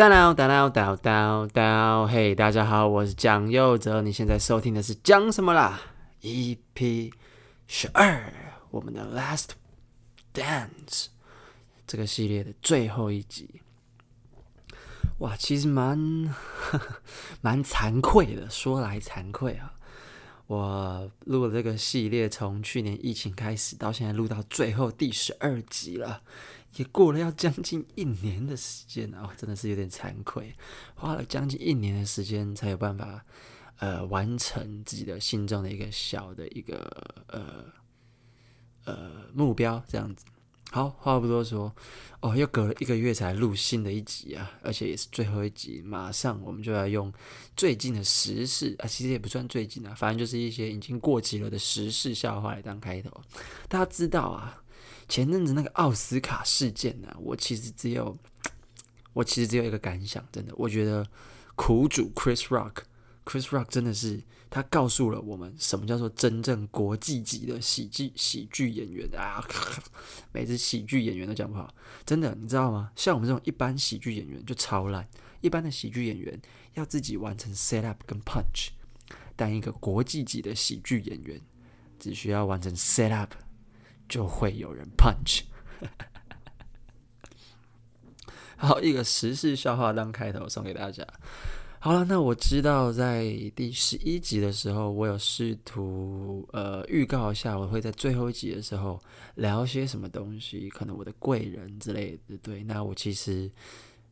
[0.00, 5.78] 叨叨叨叨叨叨，嘿，大家好，我是蒋佑哲，你现在收听的是讲什么啦
[6.22, 7.12] ？EP
[7.66, 8.32] 十二，
[8.70, 9.48] 我们的 Last
[10.32, 11.08] Dance
[11.86, 13.60] 这个系列的最后一集。
[15.18, 16.34] 哇，其实蛮
[17.42, 19.74] 蛮惭愧的，说来惭愧啊。
[20.46, 26.22] 我录了这个系列，从去年疫情开始到现在录到最后第十二集了，
[26.76, 30.54] 也过了要将近一年的时间啊，真的是有点惭愧，
[30.94, 33.24] 花了将近一年的时间才有办法
[33.78, 37.64] 呃完成自己的心中的一个小的一个呃
[38.84, 40.24] 呃目标，这样子。
[40.72, 41.74] 好，话不多说，
[42.20, 47.12] 哦，又隔了一个月才录新的一集啊，而且也是最后一集，马上我们就要用
[47.56, 53.10] 最近的时事啊，其实也不算最近啊，反正就是一些已经过期了的时事笑话来当开头。
[53.68, 54.59] 大家知道啊，
[55.10, 58.16] 前阵子那个奥斯卡事件呢、我其实只有，
[59.12, 61.04] 我其实只有一个感想，真的，我觉得
[61.56, 62.84] 苦主 Chris Rock。
[63.24, 69.44] Chris Rock 真的是，他告诉了我们什么叫做真正国际级的喜剧喜剧演员啊！
[70.30, 71.74] 每次喜剧演员都讲不好，
[72.06, 72.92] 真的，你知道吗？
[72.94, 75.08] 像我们这种一般喜剧演员就超烂，
[75.40, 76.40] 一般的喜剧演员
[76.74, 78.68] 要自己完成 set up 跟 punch，
[79.34, 81.40] 但一个国际级的喜剧演员
[81.98, 83.34] 只需要完成 set up
[84.10, 85.44] 就会有人 punch。
[88.58, 91.02] 好，一个时事笑话当开头送给大家。
[91.78, 93.24] 好了，那我知道在
[93.56, 99.00] 第十一集的时候，我有试图呃预告一下，我会在最后一集的时候
[99.36, 102.36] 聊些什么东西，可能我的贵人之类的。
[102.42, 103.50] 对，那我其实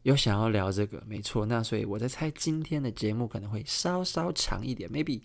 [0.05, 1.45] 有想要聊这个，没错。
[1.45, 5.21] 那所以我在猜今天的节目可能会稍稍长一点，maybe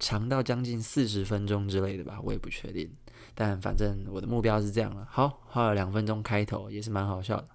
[0.00, 2.90] 长到将近四十分钟之类的吧，我也不确定。
[3.34, 5.06] 但反正我的目标是这样了。
[5.10, 7.48] 好，花了两分钟开头，也是蛮好笑的。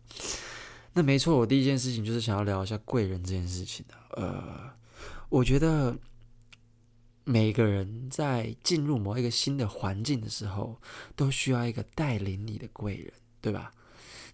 [0.93, 3.95] 那没错，我第一件事情就是想要聊一下贵人这件事情的。
[4.21, 4.71] 呃，
[5.29, 5.95] 我觉得
[7.23, 10.81] 每个人在进入某一个新的环境的时候，
[11.15, 13.71] 都需要一个带领你的贵人，对吧？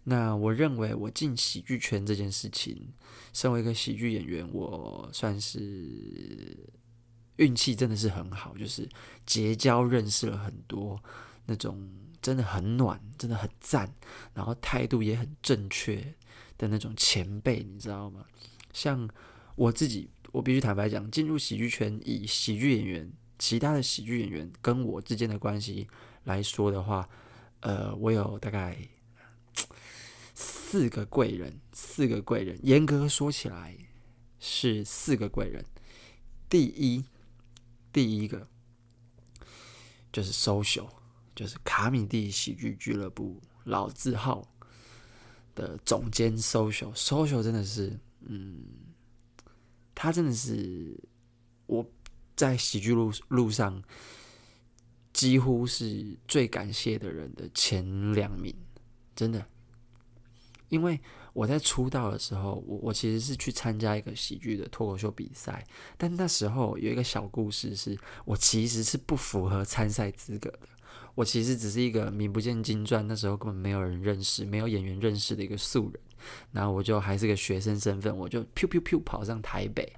[0.08, 2.94] 那我认为我进喜剧圈这件事情，
[3.34, 6.56] 身为一个喜剧演员，我算是
[7.38, 8.88] 运气真的是很好，就是
[9.26, 11.04] 结交认识了很多
[11.46, 11.90] 那种
[12.22, 13.94] 真的很暖、真的很赞，
[14.34, 16.16] 然后态度也很正确
[16.58, 18.26] 的那种前辈，你知道吗？
[18.74, 19.10] 像
[19.56, 25.88] 我自己，我必须坦白讲，进入喜剧圈，以喜剧演员、其他的喜剧演员跟我之间的关系
[26.24, 27.08] 来说的话，
[27.62, 28.78] 呃，我有大概
[30.34, 33.78] 四个贵人，四个贵人，严格说起来
[34.40, 35.64] 是四个贵人。
[36.50, 37.06] 第一，
[37.94, 38.48] 第一个
[40.12, 40.90] 就是 social，
[41.36, 44.48] 就是卡米蒂喜剧俱乐部老字号。
[45.54, 48.62] 的总监 social social 真的是，嗯，
[49.96, 51.02] 他真的是
[51.66, 51.90] 我
[52.36, 53.82] 在喜剧路路上
[55.14, 58.54] 几乎是最感谢的人的前两名，
[59.16, 59.48] 真的。
[60.68, 61.00] 因为
[61.32, 65.66] 我在出道的时候，我我其实是去参加一个喜剧的脱口秀比赛，
[65.96, 70.68] 但那时候有一个小故事，是我其实是不符合参赛资格的。
[71.16, 76.00] 我其实只是一个名不见经传，那时候根本没有人认识，没有演员认识的一个素人。
[76.52, 79.92] 然后我就还是个学生身份，我就噗噗噗跑上台北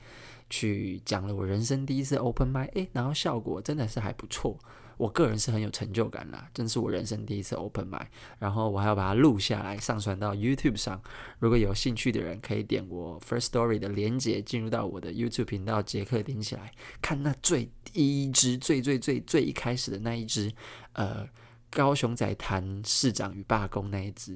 [0.50, 4.58] 去讲了我人生第一次 open m i 诶，然后效果真的是还不错。
[4.98, 8.08] 我个人是很有成就感啦，真是我人生第一次 open mic，
[8.40, 11.00] 然后我还要把它录下来上传到 YouTube 上。
[11.40, 16.72] 如果有兴趣的人，可以点我 First Story 的连结，进入到我的 YouTube 频道，杰克点起来
[17.02, 20.52] 看那最第一支、最最最最一开始的那一支，
[20.94, 21.28] 呃，
[21.70, 24.36] 高雄仔谈市长与罢工那一支，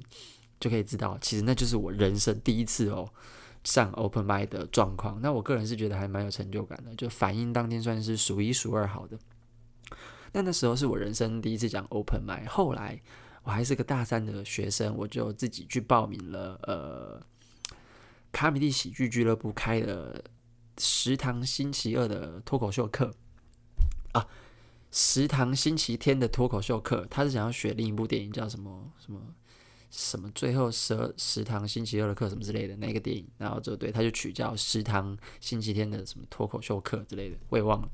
[0.60, 3.10] 就可以知道，其实那就是我人生第一次哦
[3.64, 5.20] 上 open m i 的状况。
[5.22, 9.18] 那我个人是觉得还蛮有成就感的，就反应当天算是数一数二好的。
[10.34, 13.02] 那那时候是我人生第一次讲 open mic，后来
[13.44, 16.60] 我还是个大三的学生，我就自己去报名了。
[16.64, 17.22] 呃，
[18.32, 20.24] 卡米蒂喜剧俱乐部开的
[20.78, 23.14] 食堂星期二的脱口秀课
[24.14, 24.26] 啊，
[24.92, 27.06] 食堂星期天的脱口秀课。
[27.10, 29.20] 他是想要学另一部电影，叫什么什么
[29.90, 37.90] 什么，最后十十堂星期二的课什么之类的那个电影，然后就对，他就取叫食堂星期天的什么脱口秀课之类的，我也忘了。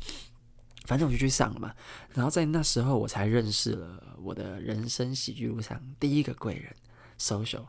[0.87, 1.71] 反正我就去上了嘛，
[2.15, 6.73] 然后在那时候我才认识了我的人生喜剧路上第一个贵人
[7.19, 7.65] ，social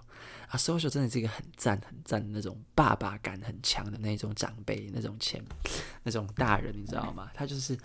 [0.49, 5.45] 啊，social 真的是一个很赞很赞的那种爸爸感很强的那种长辈，那种前
[6.05, 7.29] 那种大人，你知道吗？
[7.35, 7.77] 他就是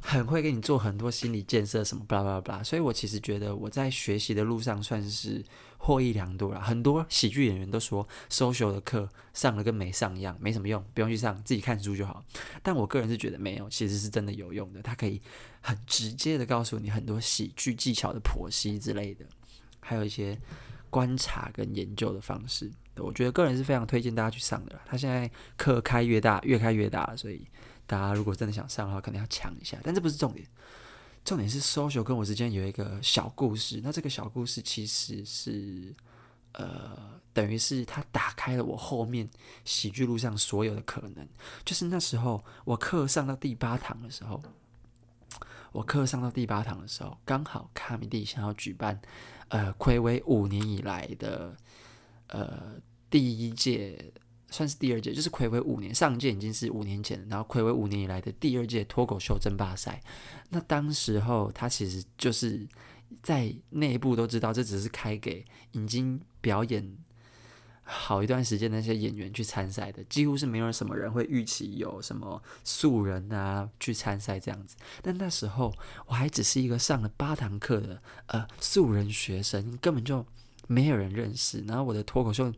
[0.00, 2.62] 很会给你做很多心理建设，什么巴拉巴拉巴拉。
[2.62, 5.44] 所以我其实觉得我在学习的路上算是
[5.78, 6.60] 获益良多了。
[6.60, 12.22] 很多喜剧演员都说 social 的课上了跟没上一样，没什么用，不用去上，自己看书就好。
[12.62, 14.82] 但我个人是觉得没有，其实是真的有用的。
[14.82, 15.22] 它可以
[15.62, 19.24] 很直接的告诉你很多喜剧技巧的剖析之类的。
[19.80, 20.38] 还有一些
[20.90, 24.78] 观察跟研究的方式，我觉得个人是非常推荐大家去上的。
[24.84, 27.46] 他现在课开越大，越开越大，所以
[27.86, 29.78] 大家如果真的想上的话，可能要抢一下。
[29.82, 30.46] 但这不是重点，
[31.28, 33.82] 重点是 social 跟我之间有一个小故事。
[33.84, 35.94] 那这个小故事其实是，
[36.52, 39.28] 呃，等于是他打开了我后面
[39.62, 41.28] 喜剧路上所有的可能。
[41.66, 44.42] 就是那时候我课上到第八堂的时候，
[45.70, 48.98] 我课上到第八堂的时候，刚好卡米蒂想要举办。
[49.48, 51.54] 呃，睽违五年以来的
[52.28, 52.76] 呃
[53.10, 54.12] 第一届，
[54.50, 60.02] 算是第二届，就是睽违五年，上届已经是五年前，然后睽违五年以来的第二届脱口秀争霸赛。
[60.50, 62.66] 那当时候他其实就是
[63.22, 66.96] 在内部都知道，这只是开给已经表演
[67.82, 74.76] 好一段时间那些演员去参赛的，几乎是没有什么人会预期有什么素人啊去参赛这样子。
[75.02, 75.72] 但那时候
[76.06, 80.24] 我还只是一个上了八堂课的呃素人学生，根本就
[80.66, 81.60] 没有人认识。
[81.66, 82.52] 然后我的脱口秀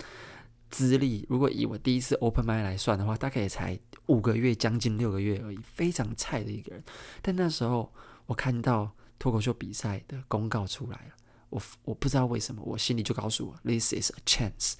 [0.70, 6.82] 资历，如果以我第一次 open mic 来算的话，大概也才五个月，将近六个月而已，非常菜的一个人。
[7.20, 7.93] 但那时候
[8.26, 11.14] 我看到脱口秀比赛的公告出来了，
[11.50, 14.75] 我我不知道为什么，我心里就告诉我，this is a chance。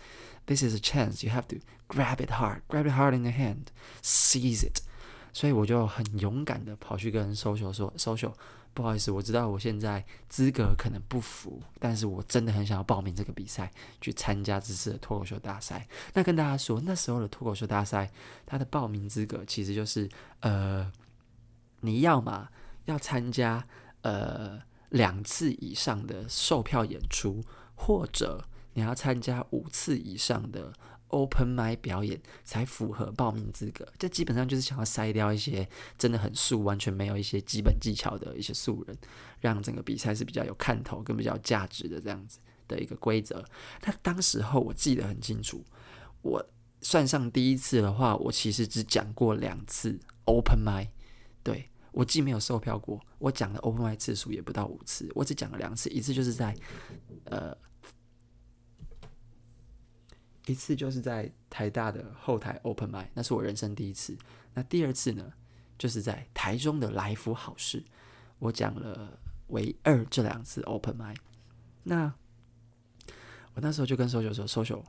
[0.47, 1.25] This is a chance.
[1.25, 1.57] You have to
[1.87, 3.67] grab it hard, grab it hard in the hand,
[4.03, 4.81] seize it.
[5.33, 8.33] 所以我就很勇敢的跑去跟 social 说：“social，
[8.81, 18.11] 不好意思，我知道我现在资格可能不符，但是我真的很想要报名这个比赛，去参加这次的脱口秀大赛。”那跟大家说，那时候的脱口秀大赛，
[18.47, 20.09] 它的报名资格其实就是
[20.41, 20.91] 呃，
[21.81, 22.49] 你要嘛
[22.87, 23.67] 要参加
[24.03, 27.45] 呃两次以上的售票演出，
[27.75, 28.47] 或者。
[28.75, 30.73] 你要参加五次以上的
[31.11, 35.69] open m y 表演才符合报名资格，这基本上就是想要筛掉一些
[35.99, 38.97] 真的很素、完全没有一些基本技巧的一些素人，
[39.41, 43.45] 让整个比赛是比较有看头、跟比较有价值的这样子的一个规则。
[43.83, 45.65] 那当时候我记得很清楚，
[46.23, 46.45] 我
[46.81, 50.89] 算上第一次的话，我其实只讲过两次 open m y
[51.43, 56.57] 对，我既没有售票过，我讲的 open m i 次数也不到五次，我只讲了两次，一次就是在
[57.25, 57.57] 呃。
[60.51, 64.17] 一次就是在台大的后台 open mic，那是我人生第一次。
[64.55, 65.33] 那第二次呢，
[65.79, 67.85] 就是在台中的来福好事，
[68.39, 69.19] 我讲了
[69.49, 71.17] 唯二这两次 open mic。
[71.83, 72.13] 那
[73.55, 74.83] 我那时候就跟 social 说：“social，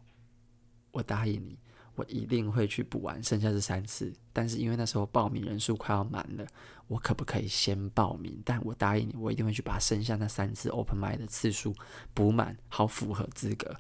[0.91, 1.57] 我答应你，
[1.95, 4.13] 我一定会去补完剩下这三次。
[4.33, 6.45] 但是因为那时候报名人数快要满了，
[6.87, 8.41] 我可不可以先报名？
[8.43, 11.73] 但我答应你，我一定会去把剩下那三次 open mic 的次数
[12.13, 13.75] 补满，好符合资格。”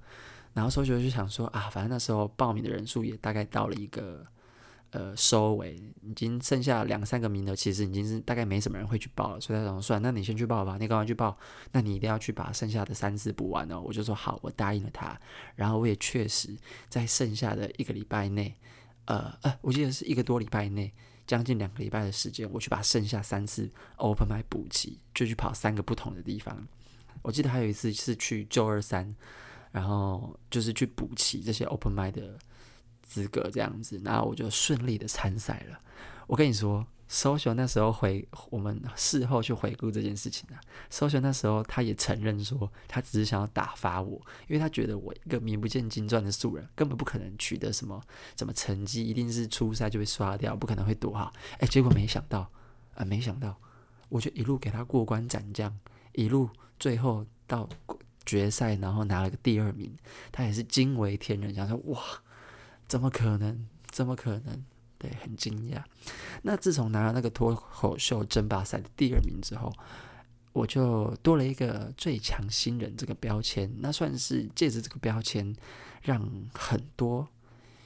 [0.53, 4.25] 然后 social 就想说啊，反正那时候报名的人数也大概到了一个
[4.89, 11.37] 呃收尾，已经剩下两三个名额，其实已经是大概没什么人会去报了，所以他想说算，那你先去报吧，你赶快去报，
[11.71, 13.79] 那你一定要去把剩下的三次补完哦。
[13.79, 15.17] 我就说好，我答应了他，
[15.55, 16.53] 然后我也确实
[16.89, 18.53] 在剩下的一个礼拜内，
[19.05, 20.91] 呃呃，我记得是一个多礼拜内，
[21.25, 26.67] 将近两个礼拜的时间，我去把剩下三次 open my 补齐，就去跑三个不同的地方。
[27.21, 29.15] 我记得还有一次是去旧二三。
[29.71, 32.37] 然后就是去补齐这些 open mic 的
[33.01, 35.79] 资格，这样子，然后我就顺利的参赛了。
[36.27, 48.01] 我跟你说，social 那时候回我们事后去回顾这件事情啊，social 那时候他也承认说，他只是想要打发我，因为他觉得我一个名不见经传的素人，根本不可能取得什么
[48.37, 51.33] 什么成绩，一定是初赛就被刷掉，不可能会多好。
[51.59, 52.49] 哎，结果没想到，啊、
[52.95, 53.57] 呃，没想到，
[54.07, 55.77] 我就一路给他过关斩将，
[56.13, 56.49] 一路
[56.79, 57.67] 最后到。
[58.25, 59.97] 决赛，然后拿了个第二名，
[60.31, 62.01] 他也是惊为天人，想说哇，
[62.87, 63.67] 怎么可能？
[63.89, 64.63] 怎么可能？
[64.97, 65.83] 对，很惊讶。
[66.43, 69.73] 那自从拿了那个脱口秀争霸赛的第二名之后，
[70.53, 73.69] 我就多了一个最强新人这个标签。
[73.79, 75.55] 那算是借着这个标签，
[76.03, 77.27] 让很多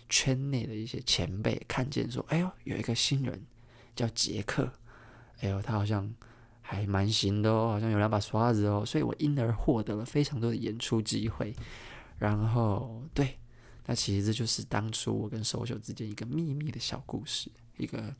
[0.09, 3.45] 圈内的一些前辈看见，说：“哎呦，有一个新人
[3.95, 4.73] 叫杰克，
[5.39, 6.13] 哎呦，他好像。”
[6.67, 11.55] 还蛮行的哦，好像有两把刷子哦，所以我因而获得了非常多的演出机会。
[12.17, 13.37] 然后，对，
[13.85, 18.11] 那其实这就是当初我跟 social 之间一个秘密的小故事，一个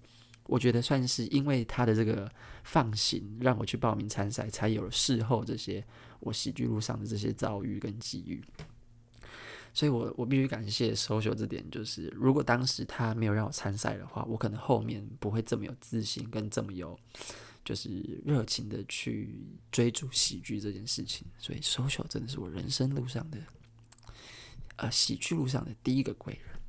[0.46, 2.32] 我觉得算是因为他的这个
[2.64, 5.84] 放行，让我去报名参赛，才有了事后这些
[6.20, 8.44] 我喜剧路上的这些遭遇跟机遇。
[9.74, 16.98] 所以我我必须感谢 social 这点，就是如果当时他没有让我参赛的话，我可能后面不会这么有自信，跟这么有
[17.66, 19.36] 就是热情的去
[19.72, 21.28] 追逐喜剧这件事情。
[21.38, 23.40] 所以 social 真的是我人生路上的，
[24.78, 26.62] 呃，喜剧路上的第一个贵人。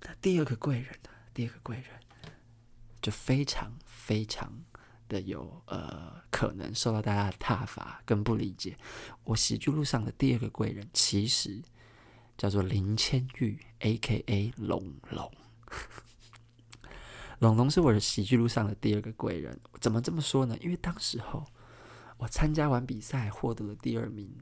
[0.00, 1.10] 那第二个贵人呢？
[1.32, 1.86] 第二个贵人
[3.00, 4.64] 就非常非常
[5.08, 8.76] 的有呃可能受到大家的挞伐跟不理解。
[9.22, 11.62] 我喜剧路上的第二个贵人，其实。
[12.36, 14.52] 叫做林千玉，A.K.A.
[14.56, 15.32] 龙龙。
[17.44, 19.58] 龙龙是我的喜剧路上的第二个贵人。
[19.78, 20.56] 怎么这么说呢？
[20.62, 21.44] 因为当时候
[22.16, 24.34] 我参加完比赛，获得了第二名，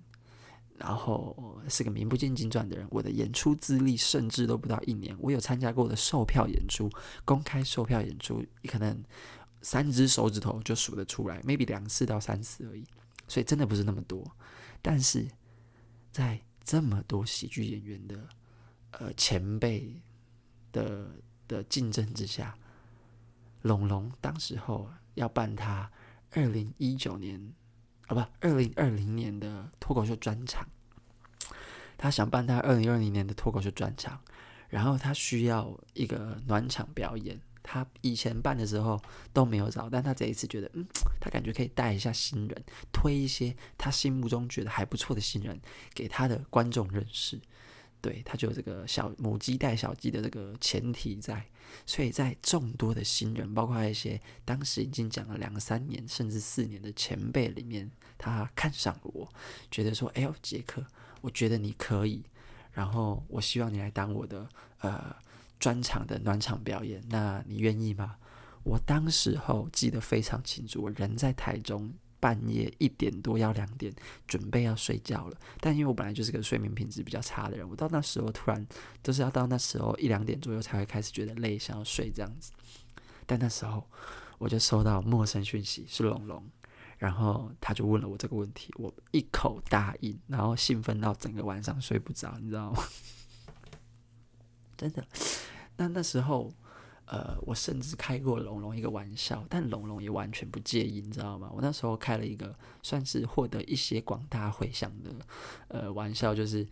[0.79, 2.87] 然后是个名不见经传的人。
[2.91, 5.17] 我的演出资历甚至都不到一年。
[5.19, 6.89] 我有参加过的售票演出，
[7.25, 9.03] 公开售票演出，可能
[9.63, 12.85] 三只手指头就数得出来，maybe 两次到三次而已。
[13.27, 14.25] 所以真的不是那么多。
[14.81, 15.27] 但是
[16.13, 18.29] 在这么多喜剧演员的
[18.93, 20.01] 呃前辈
[20.71, 21.11] 的
[21.49, 22.57] 的竞争之下，
[23.63, 25.91] 龙龙当时候要办他
[26.33, 27.53] 二零一九年
[28.07, 30.67] 啊，不，二零二零年的脱口秀专场，
[31.97, 34.21] 他想办他二零二零年的脱口秀专场，
[34.69, 37.41] 然后他需要一个暖场表演。
[37.65, 39.01] 他以前办的时候
[39.33, 40.85] 都没有找，但他这一次觉得，嗯，
[41.21, 45.61] 他感觉可以带一下新人，推一些他心目中觉得还不错的新人
[45.95, 47.41] 给他的观众认识。
[48.03, 51.43] 对，他就有这个小母鸡带小鸡的这个前提在，
[51.87, 59.33] 所以在众多的新人，包括一些当时已经讲了两三年甚至四年的前辈里面，他看上了我，
[59.71, 60.85] 觉得说，哎呦，杰克，
[61.23, 62.23] 我觉得你可以，
[62.73, 64.47] 然后我希望你来当我的
[64.81, 65.17] 呃。
[65.63, 68.17] 专场的暖场表演，那你愿意吗？
[68.65, 73.93] 我当时候记得非常清楚，我人在台中，半夜一点多要两点，
[74.29, 75.37] 准备要睡觉了。
[75.59, 78.65] 但因为我本来就是个睡眠品质比较差的人，我到那时候突然
[79.03, 82.53] 都是要到那时候一两点左右才会开始觉得累，想要睡这样子。
[83.27, 83.85] 但那时候
[84.39, 86.49] 我就收到陌生讯息，是龙龙，
[86.97, 92.85] 然后他就问了我这个问题，我一口答应，然后兴奋到整个晚上睡不着，你知道吗？
[94.79, 95.05] 真的。
[95.77, 96.53] 那那时候，
[97.13, 101.51] 呃，我甚至开过龙龙一个玩笑，但龙龙也完全不介意，你知道吗？
[101.55, 105.11] 我那时候开了一个算是获得一些广大回响的
[105.69, 106.67] 呃玩笑，就是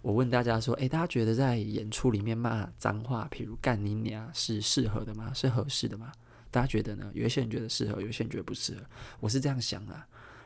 [0.00, 5.32] 我问大家说，诶，大家觉得在演出里面骂脏话，譬如干你娘，是适合的吗？
[5.34, 6.12] 是合适的吗？
[6.52, 7.10] 大家觉得呢？
[7.12, 8.82] 有一些人觉得适合，有些人觉得不适合。
[9.18, 10.00] 我是这样想的。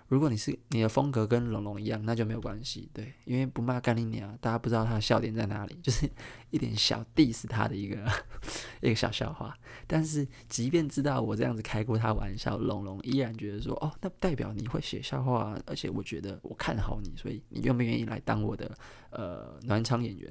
[0.09, 6.09] 如果你是你的风格跟龙龙一样，那就没有关系，对，因为不骂干你娘，大家不知道他的笑点在哪里， 就是
[6.51, 7.97] 一点小 diss 他的一个
[8.83, 9.57] 一个小笑话。
[9.87, 18.71] 但是即便知道我这样子开过他玩笑，龙龙依然觉得说，哦，那代表你会写笑话，而且我觉得我看好你，所以你愿不愿意来当我的
[19.11, 20.31] 呃暖场演员？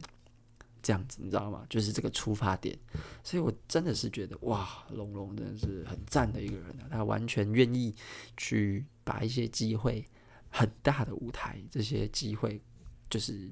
[0.83, 1.65] 这样子你知道吗？
[1.69, 2.77] 就是这个出发点，
[3.23, 7.95] 所以我真的是觉得哇，龙龙真的是很赞的一个人啊，他完全愿意
[8.37, 10.05] 去把一些机会，
[10.49, 12.61] 很大的舞台，这些机会
[13.09, 13.49] 就是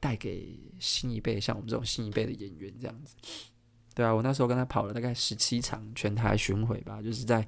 [0.00, 3.14] 带给新一辈，像我们这种新一辈的演员这样子。
[3.94, 7.46] 对啊，我那时候跟他跑了大概十七场全台巡回吧，就是在。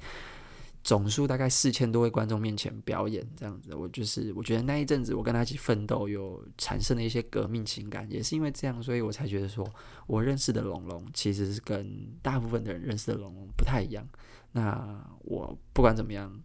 [0.85, 9.65] 总数大概四千多位观众面前表演这样子，我就是我觉得那一阵子我跟他一起奋斗，有产生了一些革命情感，也是因为这样，所以我才觉得说，
[10.09, 14.05] 我认识的龙龙其实是跟大部分的人认识的龙龙不太一样。
[14.51, 16.43] 那我不管怎么样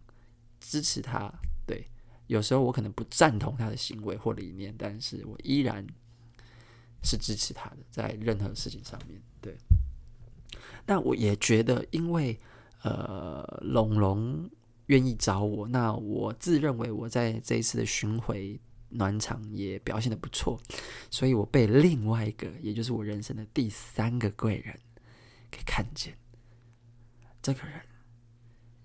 [0.60, 1.32] 支持他，
[1.66, 1.88] 对，
[2.28, 5.84] 有时候我可能不赞同他的行为或理念，但是我依然
[7.02, 9.56] 是支持他的，在任何事情上面，对。
[10.86, 12.38] 那我也觉得，因为。
[12.82, 14.50] 呃，龙龙
[14.86, 20.60] 愿意找我，那我自认为我在这一次的巡回暖场也表现的不错，
[21.10, 24.78] 所以我被另外一个，也就是我人生的第三个贵人
[25.50, 26.16] 给看见。
[27.42, 27.80] 这个人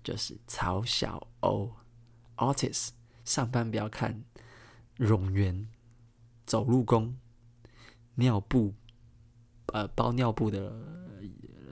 [0.02, 1.70] 就是曹小欧
[2.36, 2.90] ，artist，。
[3.24, 4.22] 上班不要看
[4.98, 5.66] 冗员、
[6.44, 7.16] 走路工、
[8.16, 8.74] 尿布，
[9.74, 10.72] 呃，包尿布的。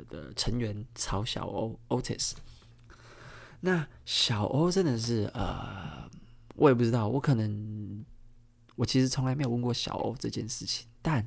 [0.08, 2.32] 的成员曹小欧 Otis，
[3.60, 6.06] 那小欧真的是呃，
[6.54, 8.04] 我也不知道，我可能
[8.76, 11.26] 我其实从来没有问过小欧这件事情，但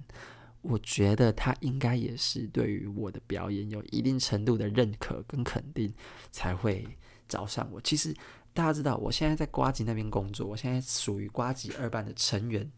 [0.62, 5.92] 我觉得他应该也是对于我的表演有一定程度的认可跟肯定，
[6.30, 6.88] 才会
[7.28, 7.82] 找上我。
[7.82, 8.14] 其实
[8.54, 12.72] 大家知道，我现在在瓜吉那边工作，我现在属于瓜吉二班的成员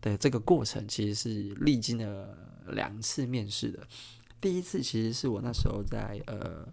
[0.00, 2.38] 的这个过程，其实是历经了
[2.72, 3.86] 两次面试的。
[4.40, 6.66] 第一次其实是我那时候在呃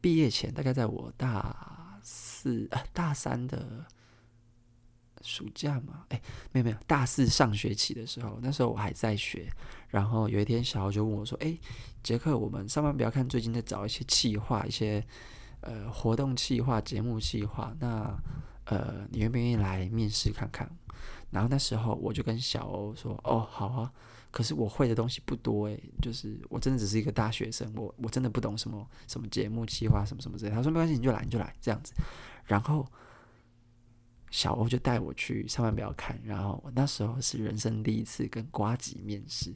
[0.00, 3.84] 毕业前，大概在我大四、呃、大三的
[5.20, 6.20] 暑假嘛，哎，
[6.52, 9.50] 没有没有，大四上学期的时候，那时候我还在学。
[9.88, 11.56] 然后有一天，小欧就问我说：“哎，
[12.02, 15.06] 杰克，我们上班不要看，最近在找一些企划，一些
[15.60, 18.18] 呃活动企划、节目企划，那
[18.64, 20.70] 呃，你愿不愿意来面试看看？”
[21.30, 23.92] 然后那时候我就跟小欧说：“哦，好啊。”
[24.34, 30.50] 可是我会的东西不多诶，就是我真的只是一个大学生，我我真的不懂什么什么节目计划什么什么之类。
[30.50, 31.94] 他说没关系，你就来你就来这样子。
[32.44, 32.84] 然后
[34.32, 39.54] 小欧就带我去上班表看，然后我那时候是人生第一次跟瓜吉面试。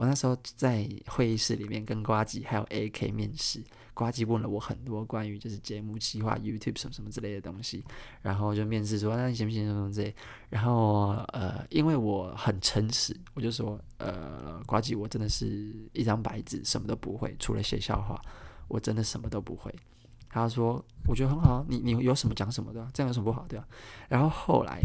[0.00, 7.84] 我那时候在会议室里面跟呱吉还有 AK 面试，呱吉问了我很多关于就是节目计划、YouTube 什么什么之类的东西，
[8.22, 10.14] 然后就面试说那你行不行什么什么之类，
[10.48, 18.18] 然后呃因为我很诚实，我就说呃呱吉我真的是一张白纸，什么都不会，除了写笑话，
[18.68, 19.70] 我真的什么都不会。
[20.30, 23.68] 他说我觉得很好，你你有什么讲什么的，这样有什么不好对吧？
[24.08, 24.80] 然后后来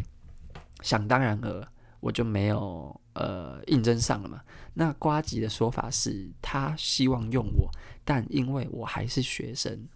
[0.82, 1.72] 想当然了。
[2.06, 4.40] 我就没有呃应征上了嘛。
[4.76, 7.68] 那瓜吉的说法是他希望用我，
[8.04, 9.88] 但因为我还是学生，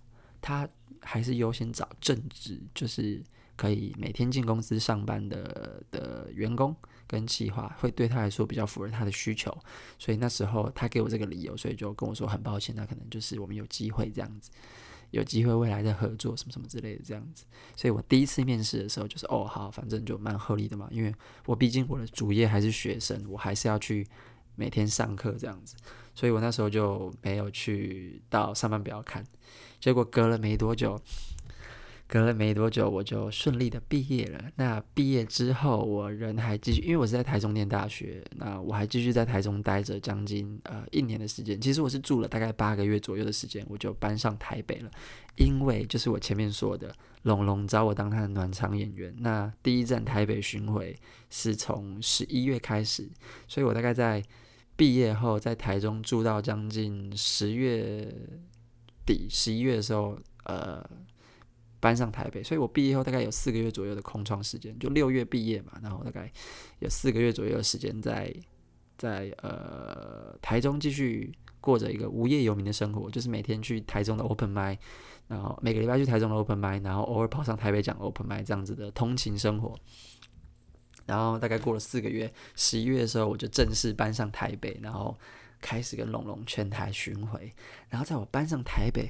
[0.41, 0.67] 他
[1.01, 3.23] 还是优先找正职，就是
[3.55, 6.75] 可以每天进公司上班的的员工
[7.05, 9.55] 跟计划，会对他来说比较符合他的需求。
[9.99, 14.49] 所以那时候他给我这个理由，所以就跟我说很抱歉，那可能就是我们有机会这样子。
[15.11, 21.13] 有机会未来的合作什么什么之类的这样子，所以我第一次面试的时候就是哦好，反正就蛮合理的嘛，因为
[21.45, 24.05] 我毕竟我的主业还是学生，我还是要去
[24.55, 25.75] 每天上课这样子，
[26.13, 29.25] 所以我那时候就没有去到上班表看，
[29.79, 31.01] 结果隔了没多久。
[32.11, 34.43] 隔了没多久，我就顺利的毕业了。
[34.55, 41.61] 那毕业之后，我人还继续，因为我是在台中念大学，那我还继续在台中待着将近呃一年的时间。
[41.61, 44.89] 其实我是住了大概八个月左右的时间，我就搬上台北了。
[45.35, 49.13] 因为就是我前面说的，龙龙找我当他的暖场演员。
[49.19, 50.97] 那第一站台北巡回
[51.29, 53.07] 是从十一月开始，
[53.47, 54.19] 所以我大概在
[54.75, 58.11] 毕业后在台中住到将近十月
[59.05, 60.83] 底、十一月的时候，呃。
[61.79, 66.31] 搬上台北，所以我毕业后大概有四个月左右的空窗时间，就六月毕业嘛，然后大概
[66.79, 68.33] 有四个月左右的时间在
[68.97, 71.31] 在呃台中继续
[71.61, 74.77] 过着一个无业游民的生活，就是每天去台中的 Open Mic，
[75.27, 79.79] 然后每个礼拜去台中的 Open Mic，然后偶尔跑上台北讲 Open Mic 这样子的通勤生活。
[81.05, 85.17] 然后大概过了四个月，十一月的时候我就正式搬上台北，然后
[85.61, 87.51] 开始跟龙龙全台巡回。
[87.87, 89.09] 然后在我搬上台北。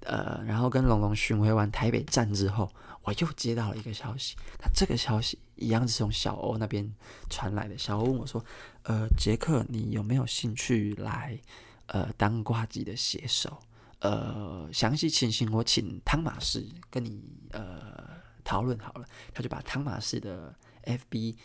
[0.00, 2.70] 呃，然后跟龙龙巡回完台北站之后，
[3.02, 4.36] 我又接到了一个消息。
[4.60, 6.88] 那这个消息一样是从小欧那边
[7.28, 7.76] 传来的。
[7.76, 8.44] 小欧问我说
[8.84, 11.38] ：“呃，杰克，你有没有兴趣来
[11.86, 13.58] 呃当呱吉的写手？
[14.00, 18.08] 呃，详细情形我请汤马士跟你呃
[18.44, 21.36] 讨论好了。”他就把汤马士的 FB。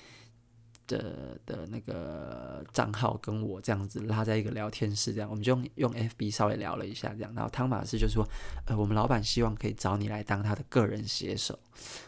[0.86, 8.28] 的的那个账号跟我这样子拉在一个聊天室，这样我们就用用 FB 稍微聊了一下，这样，然后汤马斯就说，
[8.66, 11.58] 呃，我们老板希望可以找你来当他的个人写手，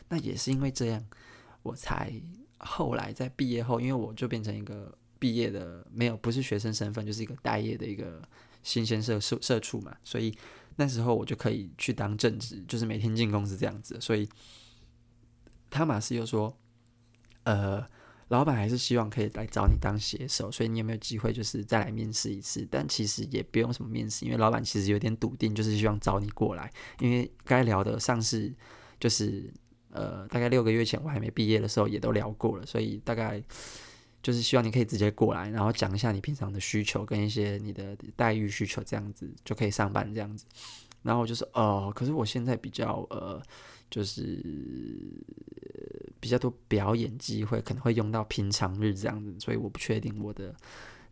[0.10, 1.04] 那也是因为这样，
[1.64, 2.12] 我才
[2.58, 8.22] 后来在毕业后，因为我就变成一个毕业的没有不是学生身份，就是一个待业的一个
[8.62, 10.38] 新鲜社社社畜嘛，所以
[10.76, 14.28] 那时候我就可以去当正职，就是每天进公司这样子，所以
[15.70, 16.58] 汤马斯又说，
[17.44, 17.86] 呃。
[18.30, 22.68] 老板还是希望可以来找你当写手，所以你有没有机会就是再来面试一次？
[22.72, 26.72] 但其实也不用什么面试，因为老板其实有点笃定，就是希望找你过来。
[27.00, 28.52] 因为该聊的上次
[29.00, 29.54] 就是
[29.92, 33.40] 呃大概六个月前我还没毕业的时候也都聊过了，所以大概
[34.24, 40.46] 就是希望你可以直接过来，然后讲一下你平常的需求跟一些你的待遇需求，这样子就可以上班这样子。
[41.04, 43.42] 然后我就说哦，可是我现在比较呃。
[43.88, 44.44] 就是
[46.26, 50.52] 比较多表演机会，可能会用到平常日这样子，所以我不确定我的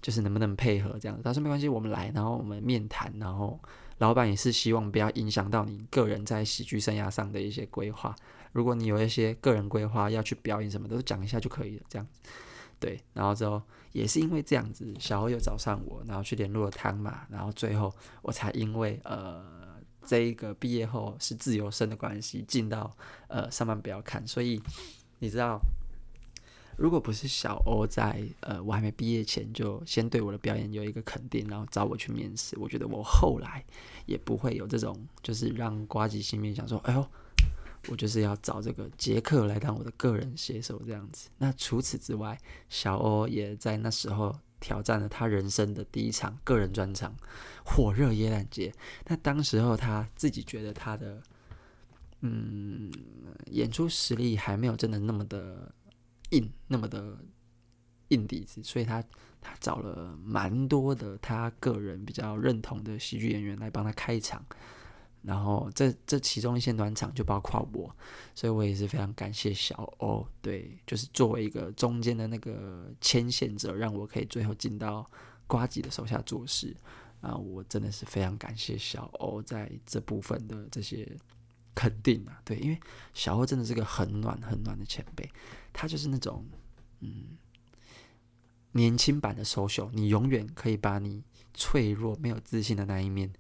[0.02, 1.22] 就是能不能配合这样子。
[1.22, 3.60] 他说没关系，我们来，然后我们面谈，然后
[4.00, 8.16] 老板也是希望不要影响到你个人在喜剧生涯上的一些规划。
[8.54, 11.84] 如果你有一些个人规划要去表演什么，都讲一下就可以了。
[11.88, 12.32] 这样子，
[12.80, 13.00] 对。
[13.14, 19.62] 然后之后也是因为这样子，小欧又找上我，然后去联络了汤马，然后最后我才因为呃。
[20.06, 22.94] 这一个毕业后是自由生的关系，进到
[23.30, 24.62] 呃上班不要看，所以
[25.24, 25.58] 你知道，
[26.78, 33.64] 如果不是小欧在呃我还没毕业前就先对我的表演有一个肯定，然后找我去面试，我觉得我后来
[34.06, 37.08] 也不会有这种就是让呱吉心面想说，哎呦，
[37.88, 41.30] 我就是要找这个杰克来当我的个人写手这样子。
[41.38, 44.38] 那除此之外，小欧也在那时候。
[44.64, 47.14] 挑战了他人生的第一场个人专场，
[47.66, 48.74] 火热耶诞节。
[49.08, 51.22] 那当时候他自己觉得他的，
[52.26, 52.90] 嗯，
[53.52, 55.70] 演出实力还没有真的那么的
[56.30, 57.18] 硬，那么的
[58.08, 59.04] 硬底子，所以他
[59.42, 64.42] 他找了蛮多的他个人比较认同的喜剧演员来帮他开场。
[65.22, 67.94] 然后这这其中一些暖场就包括我，
[68.36, 75.10] 所以我也是非常感谢小欧，对，就是作为一个中间的那个牵线者，让我可以最后进到
[75.48, 76.76] 瓜吉的手下做事
[77.22, 81.10] 啊，我真的是非常感谢小欧在这部分的这些
[81.76, 82.80] 肯定啊，对，因为
[83.14, 85.30] 小欧真的是个很暖很暖的前辈，
[85.72, 86.46] 他就是那种
[87.00, 87.38] 嗯
[88.74, 93.34] 年轻版的 social，你永远可以把你脆弱没有自信的那一面。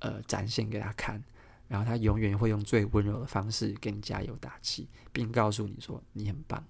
[0.00, 1.20] 呃，展现给他看，
[1.66, 6.64] 然后他永远会用最温柔的方式给你加油打气，并告诉你说你很棒。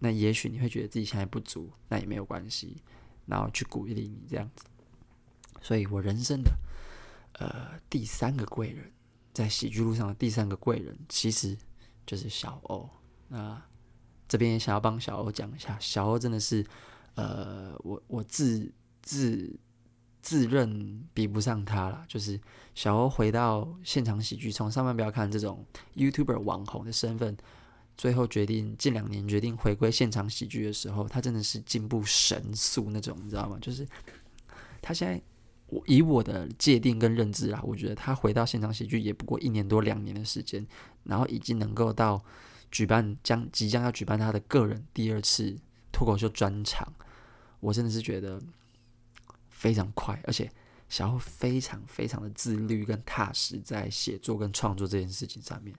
[0.00, 2.82] 那也许你会觉得自己现在不足，那也没有关系，
[3.26, 4.64] 然后去鼓励你这样子。
[5.62, 6.58] 所以我人生的
[7.34, 8.90] 呃第三个贵人，
[9.36, 11.56] 在喜剧路上的第三个贵人，其实
[12.06, 12.88] 就是小欧。
[13.28, 13.62] 那
[14.26, 16.64] 这边也想要帮小欧讲一下，小欧真的是
[17.14, 18.72] 呃，我我自
[19.02, 19.58] 自。
[20.22, 22.40] 自认比不上他了，就是
[22.74, 27.36] 小欧回到现场喜剧，从上班不要看这种 YouTuber 网红的身份，
[27.96, 33.56] 最后决定近两年决定回归现场喜剧的时候，他真的是进步神速那种，你知道吗？
[33.60, 33.86] 就是
[34.82, 35.22] 他现在，
[35.68, 40.66] 我以我的界定跟认知啊，我觉得他回到现场喜剧也不过一年多两年的时间，
[41.04, 42.22] 然后已经能够到
[42.70, 45.56] 举办将即将要举办他的个人第二次
[45.92, 46.92] 脱口秀专场，
[47.60, 48.42] 我真的是觉得。
[49.58, 50.52] 非常快，而且
[50.86, 55.74] 小欧非常非常的自律跟踏实，在写作跟创作这件事情上面。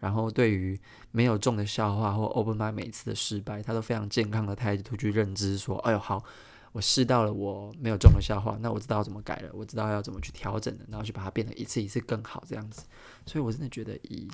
[0.00, 0.78] 然后对于
[1.12, 6.24] 没有中的笑话或 open m i 每次的失败，他都非常健康的态度去认知，说：“哎呦，好，
[6.72, 12.84] 我试到了我没有中的笑话，那我知道怎么改了，我知道要怎么去调整的，然后去把它变得一次一次更好这样子。”
[13.26, 14.30] 所以，我真的觉得以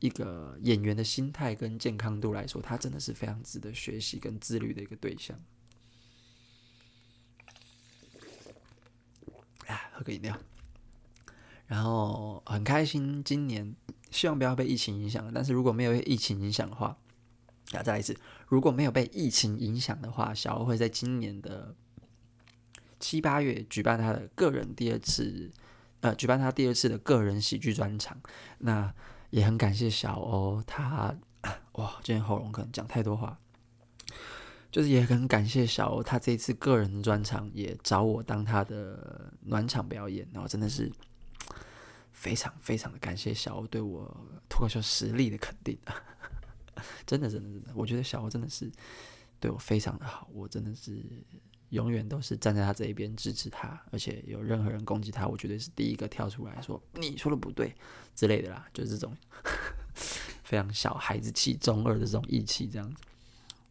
[0.00, 5.38] 一个演员的心态跟健康度来说，他真的是非常值得学习跟自律的一个对象。
[9.98, 10.38] 喝个饮料，
[11.66, 13.24] 然后很开心。
[13.24, 13.74] 今年
[14.10, 16.98] 希望不要被疫情影响，但是如果没有被疫情影响的话，
[17.72, 18.14] 啊，再来一次，
[18.46, 21.74] 如果没有被疫情影响的话，小欧会在今年的
[22.98, 25.50] 七八月举办他的个人第二次，
[26.00, 28.16] 呃，举办他第二次的个人喜剧专场。
[28.58, 28.94] 那
[29.30, 31.14] 也很感谢小欧，他
[31.72, 33.38] 哇，今天喉咙可能讲太多话。
[34.70, 40.92] 就是也很感谢小欧，他这次个人专场也找我当他的暖场表演，然后真的是
[42.12, 44.04] 非常非常的感谢小欧对我
[44.48, 45.78] 脱口秀实力的肯定，
[47.06, 48.70] 真的真的真的，我觉得小欧真的是
[49.40, 51.02] 对我非常的好，我真的是
[51.70, 57.74] 永远都是站在他这一边支持他，而且有任何人攻击他，我绝对是第一个跳出来说你说的不对
[58.14, 59.16] 之类的啦，就是这种
[60.44, 63.02] 非常小孩子气、中二的这种义气这样子。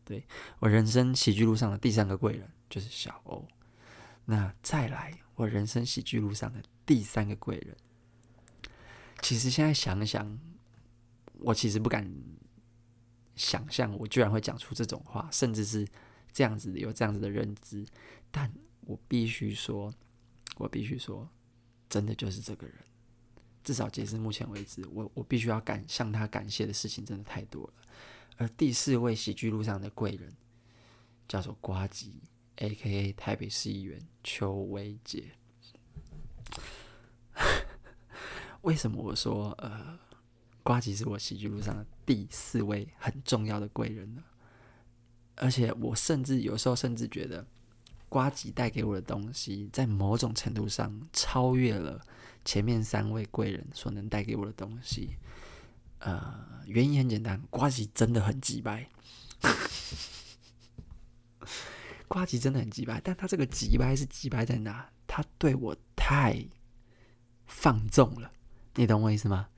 [0.03, 0.23] 对，
[0.59, 3.47] 我人生喜剧路上的第三个贵人就是小欧，
[4.25, 7.75] 那再来我人生喜剧路上的第三个贵人，
[9.21, 10.39] 其实现在想想，
[11.39, 12.07] 我其实不敢
[13.35, 15.87] 想象我居然会讲出这种话，甚至是
[16.31, 17.85] 这样子有这样子的认知，
[18.31, 19.93] 但我必须说，
[20.57, 21.29] 我必须说，
[21.89, 22.75] 真的就是这个人，
[23.63, 27.73] 至少截至目前为止，我我必须要感向他感谢的事情真的太多了。
[28.37, 30.33] 而第四位喜剧路上的贵人，
[31.27, 32.21] 叫做呱吉
[32.57, 33.13] ，A.K.A.
[33.13, 35.31] 台北市议员邱威杰。
[38.61, 39.99] 为什么我说呃，
[40.65, 44.23] 瓜吉是我喜剧路上的第四位很重要的贵人了？
[45.35, 47.45] 而且我甚至有时候甚至觉得，
[48.09, 52.01] 瓜吉带给我的东西，在某种程度上超越了
[52.43, 55.17] 前面三位贵人所能带给我的东西。
[55.99, 58.89] 呃，原因很简单，瓜吉真的很机掰，
[62.07, 64.89] 瓜吉真的很机掰，但他这个机掰是机掰在哪？
[65.05, 66.43] 他对我太
[67.45, 68.31] 放纵了，
[68.73, 69.49] 你懂我意思吗？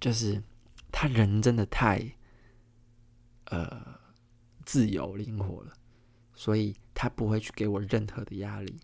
[0.00, 0.42] 就是
[0.90, 2.16] 他人真的太
[3.46, 3.98] 呃
[4.64, 5.72] 自由灵活了，
[6.34, 8.78] 所以他不会去给我任何的压力。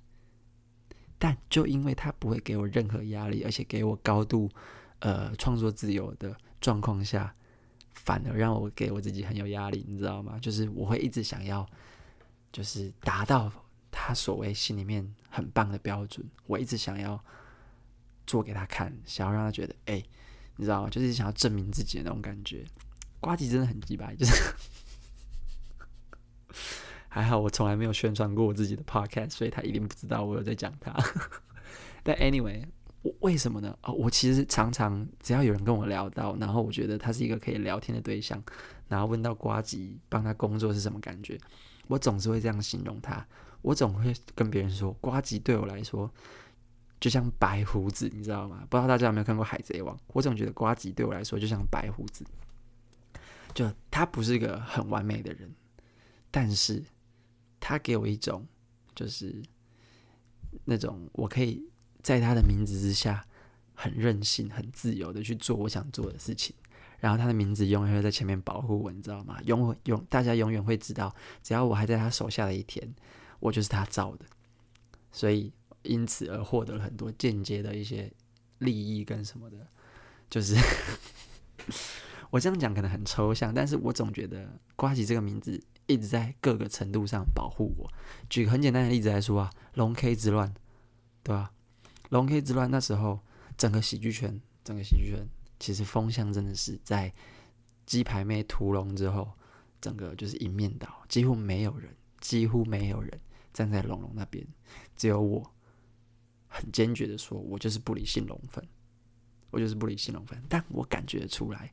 [1.18, 4.50] 但就因为他不会给我任何压力，而且给我高度
[4.98, 6.36] 呃创作自由的。
[6.60, 7.34] 状况下，
[7.92, 10.38] 反而让我给我自己很有压力，你知道吗？
[10.38, 11.68] 就是我会一直想要，
[12.50, 13.52] 就是达到
[13.90, 17.22] 他所谓心里面很棒的标准，我一直想要
[18.26, 20.02] 做给他看，想要让他觉得，哎、
[20.56, 20.90] 你知道吗？
[20.90, 22.64] 就是想要证明自己的那种感觉。
[23.20, 24.54] 瓜吉真的很鸡掰，就是
[27.08, 30.94] 还好我从来没有宣传过我自己的 podcast，所以他一定不知道我有在讲他。
[32.02, 32.62] 但 anyway，
[33.02, 33.78] 我为什么呢？
[33.82, 38.42] 哦，我其实常常只要有人跟我聊到，然后我觉得他是一个可以聊天的对象，
[38.88, 41.38] 然后问到瓜吉帮他工作是什么感觉，
[41.86, 43.26] 我总是会这样形容他。
[43.62, 46.12] 我总会跟别人说，瓜吉对我来说
[47.04, 48.66] 就像白胡子，你知道吗？
[48.70, 49.94] 不知道大家有没有看过《海贼王》？
[50.06, 52.24] 我总觉得瓜吉对我来说就像白胡子，
[53.52, 55.54] 就他不是一个很完美的人，
[56.30, 56.82] 但是
[57.60, 58.46] 他给我一种
[58.94, 59.42] 就是
[60.64, 61.68] 那种我可以。
[62.02, 63.26] 在他的名字之下，
[63.74, 66.54] 很任性、很自由的去做我想做的事情。
[67.00, 69.38] 然后他的名字永远会在前面保护我，你知道吗？
[69.46, 72.94] 永永大家永远会知道，只要我还在他手下的一天，
[73.40, 74.26] 我就是他造的。
[75.12, 75.50] 所以
[75.84, 78.12] 因此而获得了很多间接的一些
[78.58, 79.56] 利益跟什么的。
[80.28, 80.56] 就是
[82.30, 87.88] 我这样讲可能很抽象，但是我总觉得瓜吉这个名字一直在各个程度上保护我。
[88.28, 90.52] 举个很简单的例子来说啊，龙 K 之乱，
[91.22, 91.52] 对吧？
[92.10, 93.20] 龙 K 之乱那时候，
[93.56, 95.28] 整个喜剧圈，整个喜剧圈
[95.60, 97.12] 其实风向真的是在
[97.86, 99.30] 鸡排妹屠龙之后，
[99.80, 103.20] 整个就是一面倒，几乎没有人，几乎没有人
[103.52, 104.44] 站在龙龙那边，
[104.96, 105.53] 只有我
[106.54, 108.64] 很坚决的说，我就是不理性龙粉，
[109.50, 110.40] 我就是不理性龙粉。
[110.48, 111.68] 但我感觉出来，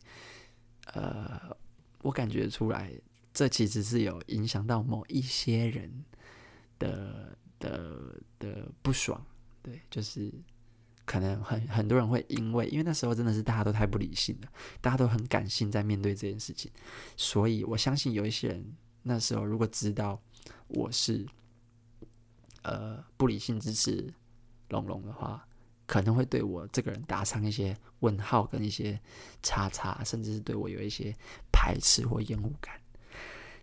[0.93, 1.55] 呃，
[2.01, 2.91] 我感觉出来，
[3.31, 6.03] 这其实是有影响到某一些人
[6.79, 9.23] 的的的不爽。
[9.61, 10.33] 对，就是
[11.05, 16.71] 可能很很多人会因为，因为那时候真的是大家都太不理性了，大家都很感性在面对这件事情，
[17.15, 20.19] 所以我相信有一些人那时候如果知道
[20.69, 21.27] 我是
[22.63, 24.11] 呃不理性支持
[24.71, 25.45] 龙龙的话，
[25.85, 28.99] 可能会对我这个人打上一些问号跟一些
[29.43, 31.15] 叉叉，甚至是对我有一些
[31.51, 32.79] 排斥或厌恶感。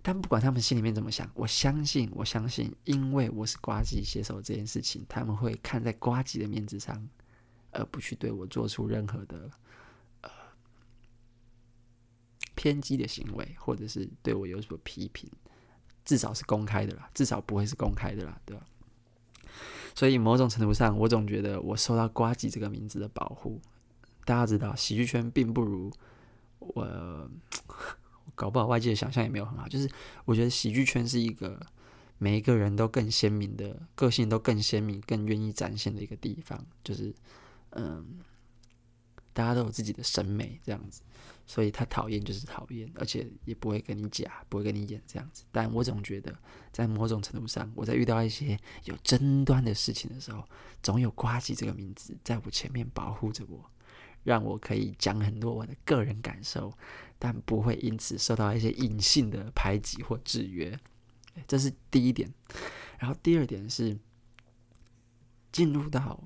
[0.01, 7.09] 但不管他们心里面怎么想，我相信，我相信，因为我是瓜吉携手这件事情，他们会看在瓜吉的面子上，
[7.73, 9.51] 而不去对我做出任何的
[10.21, 10.31] 呃
[12.55, 15.29] 偏激的行为，或者是对我有所批评，
[16.05, 18.65] 至少是公开的啦，至少不会是公开的啦，对吧？
[19.99, 23.61] 所以某种程度上，我总觉得我受到瓜吉这个名字的保护。
[24.25, 25.91] 大家知道，喜剧圈并不如
[26.61, 27.29] 我。
[28.35, 29.91] 搞不好外界的想象也没有很好，就是
[30.25, 31.59] 我觉得喜剧圈是一个
[32.19, 37.13] 每一个人都更鲜明的个性都更鲜明、更愿意展现的一个地方，就是
[37.71, 38.21] 嗯，
[39.39, 41.01] 大家都有自己的审美这样子，
[41.47, 45.45] 所以他讨厌就是讨厌，而且也不会跟你假，不会跟你演这样子。
[45.53, 46.37] 但我总觉得，
[46.73, 50.45] 在某种程度上，我在遇到一些有争端的事情的时候，
[50.83, 53.65] 总有瓜吉这个名字在我前面保护着我，
[54.25, 56.77] 让我可以讲很多我的个人感受。
[57.21, 60.77] 但不会因此受到一些隐性的排挤或制约，
[61.47, 62.29] 这是第一点。
[62.99, 63.97] 然后第二点是
[65.53, 66.21] 进入到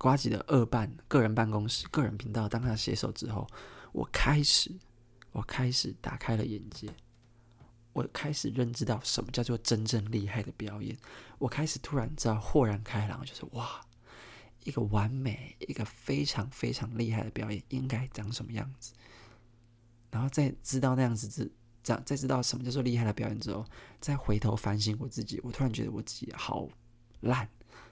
[0.00, 3.46] 瓜吉的二办个人办公室、个人频道当他写手之后，
[3.92, 4.72] 我开始，
[5.30, 6.88] 我开始打开了眼界，
[7.92, 10.96] 我开始认知到什么叫做真正厉害的表演。
[11.36, 13.78] 我开始突然知道，豁然开朗，就是哇，
[14.64, 18.94] 一个完美、一个非常非常厉害的表演应该长什么样子。
[20.10, 23.66] 然后再知道那样子之，这再知道什么叫做厉害的表演之后，
[24.00, 26.66] 再回头反省我自己，我突然觉得我自己好
[27.20, 27.46] 烂，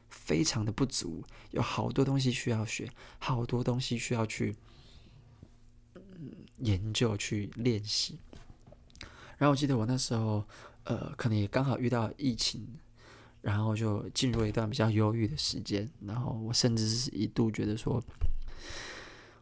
[0.09, 4.57] 非常的不足，有好多东西需要学，好多东西需要去
[5.95, 8.19] 嗯研究、去练习。
[9.37, 10.45] 然后我记得我那时候，
[10.85, 12.67] 呃，可能也刚好遇到疫情，
[13.41, 15.89] 然后就进入了一段比较忧郁的时间。
[16.01, 18.03] 然后我甚至是一度觉得说，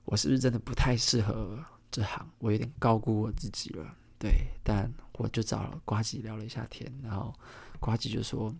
[0.04, 1.64] 我是不是真的不太适合？
[1.88, 7.32] 这行我有点高估我自己了，对，但我就找了瓜吉聊了一下天，然后
[7.80, 8.54] 瓜吉就说：“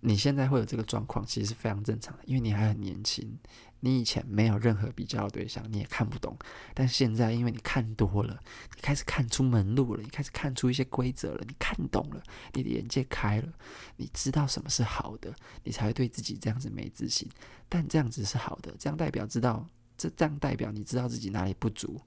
[0.00, 3.38] 你现在会有这个状况，其实是非常正常的，因为你还很年轻，
[3.80, 6.36] 你以前没有任何比较的对象，你也看不懂，
[6.74, 8.40] 但现在因为你看多了，
[8.74, 13.52] 你开始看出门路了，你开始看出一些规则了，你看懂了，你的眼界开了，
[13.96, 15.34] 你知道什么是好的，
[15.64, 17.28] 你才会对自己这样子没自信，
[17.68, 19.66] 但这样子是好的，这样代表知道。”
[19.98, 22.00] 这这样代表你知道自己哪里不足，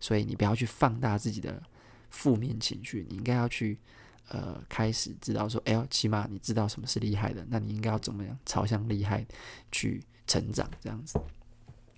[0.00, 1.62] 所以你不要去放大自己的
[2.08, 3.78] 负面情绪，你应该要去
[4.28, 9.26] 呃开始知道说，哎呦，起码你知道什么是厉害的，那你应该要怎么样朝向厉害
[9.72, 11.18] 去成长这样子。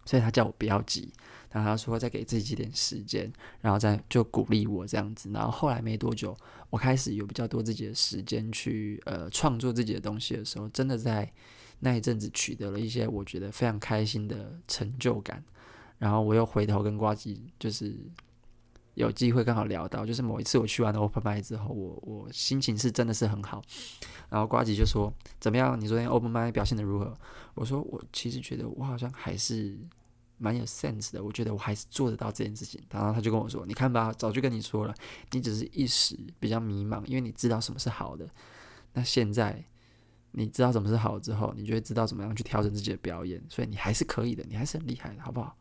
[0.05, 1.12] 所以他叫我不要急，
[1.51, 5.31] 然后他说再给自己点时间，然后再就鼓励我这样子。
[5.33, 6.37] 然后后来没多久，
[6.71, 11.31] 我开始有比较多自己的时间去呃创作自己的东西的时候，真的在。
[11.79, 15.45] 那一阵子取得了一些我觉得非常开心的成就感，
[15.99, 17.95] 然后我又回头跟呱吉就是
[18.97, 23.63] 有机会刚好聊到，就是某一次我去完 Open Mic 之后，我我心情是真的是很好。
[24.31, 25.79] 然后瓜吉就说：“怎么样？
[25.79, 27.15] 你昨天 Open Mic 表现的如何？”
[27.55, 29.79] 我说：“我其实觉得我好像还是
[30.39, 34.95] 蛮有 sense 的，我觉得我还是做得到这件事情。”然后他就跟我说：“你看吧，早就跟你说了，
[35.33, 38.27] 你只是一时比较迷茫，因为你知道什么是好的。
[38.95, 39.63] 那现在
[40.31, 45.55] 你知道什么是好之后，你就会知道怎么样去调整自己的表演，所以你还是可以的，你还是很厉害的，好不好？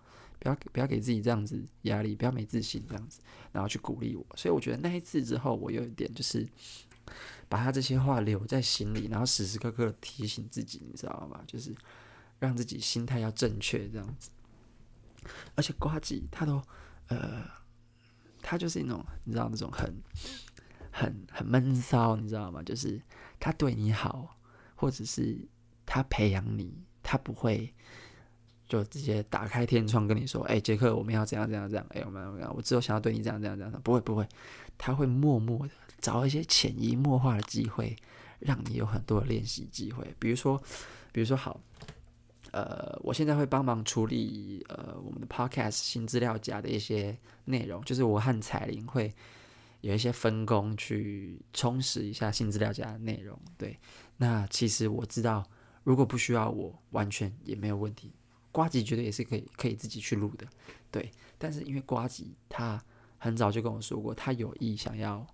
[0.45, 3.19] 不要不要给自己这样子压力，不要没自信这样子，
[3.51, 4.25] 然后去鼓励我。
[4.35, 6.47] 所以我觉得那一次之后，我有一点就是。”
[7.47, 11.39] 把他这些话留在心里，然后时时刻刻提醒自己，你知道吗？
[11.45, 11.71] 就是
[12.39, 14.31] 让自己心态要正确，这样子。
[15.53, 16.59] 而且呱吉他都
[17.09, 17.45] 呃，
[18.41, 19.93] 他就是那种你知道那种很
[20.91, 22.63] 很很闷骚，你知道吗？
[22.63, 22.99] 就是
[23.39, 24.35] 他对你好，
[24.73, 25.37] 或者是
[25.85, 27.71] 他培养你，他不会
[28.67, 33.81] 就直接打开天窗跟你说：“哎，杰克，我们要怎样怎样怎样。”哎，我们我们我只有想要对你这样这样这样。
[33.83, 34.27] 不会不会，
[34.77, 35.73] 他会默默的。
[36.01, 37.95] 找一些潜移默化的机会，
[38.39, 40.05] 让你有很多的练习机会。
[40.19, 40.61] 比如说，
[41.11, 41.59] 比如说好，
[42.51, 49.11] 呃，我现在会帮忙处理呃我们的 podcast 新资料夹的一些内容，就是我和彩玲会
[49.81, 53.39] 有一些分工去充实一下新资料夹的内容。
[53.57, 53.79] 对，
[54.17, 55.43] 那其实我知道，
[55.83, 58.11] 如果不需要我，完全也没有问题。
[58.55, 60.47] 瓜吉觉得也是可以，可以自己去录的。
[60.89, 62.81] 对，但是因为瓜吉他
[63.17, 65.27] 很早就跟我说过，他有意想要。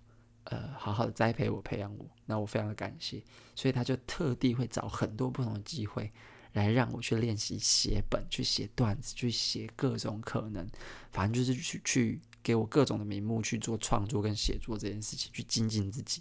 [0.46, 3.22] 呃，好好的栽培我、培养我，那我非常的感谢。
[3.54, 6.10] 所以他就特地会找很多不同的机会
[6.54, 10.66] 来让我去练习写本、去写段子、去写各种可能，
[11.12, 16.20] 反正就是去去给我各种的名目去做创作跟写作这件事情，去精进自己。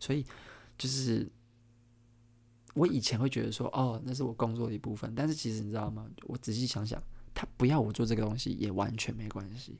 [0.00, 0.24] 所以
[0.78, 1.30] 就是
[2.74, 6.06] 我以前会觉得说，哦，那是我工作的一部分，但是其实你知道吗？
[6.24, 7.02] 我仔细想想，
[7.34, 9.76] 他不要我做这个东西也完全没关系。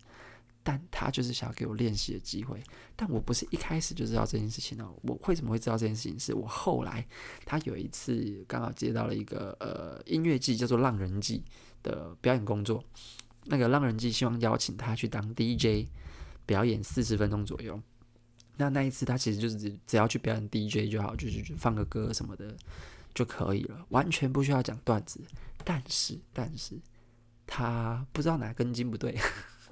[0.65, 2.63] 但他就是想要给我练习的机会，
[2.95, 4.95] 但我不是一开始就知道这件事情哦。
[5.03, 6.17] 我为什么会知道这件事情？
[6.17, 7.05] 是我后来
[7.45, 11.39] 他有一次刚好接到了一个呃音乐季叫做《浪人祭》
[11.83, 12.85] 的表演工作，
[13.47, 15.89] 那个《浪人祭》希望邀请他去当 DJ
[16.47, 17.83] 表演四十分钟左右。
[18.57, 22.55] 那那一次他其实就是只只要去表演 DJ 就好，就是就放个歌什么的
[23.15, 25.21] 就可以了，完全不需要讲段子。
[25.65, 26.77] 但是但是
[27.47, 29.17] 他不知道哪根筋不对。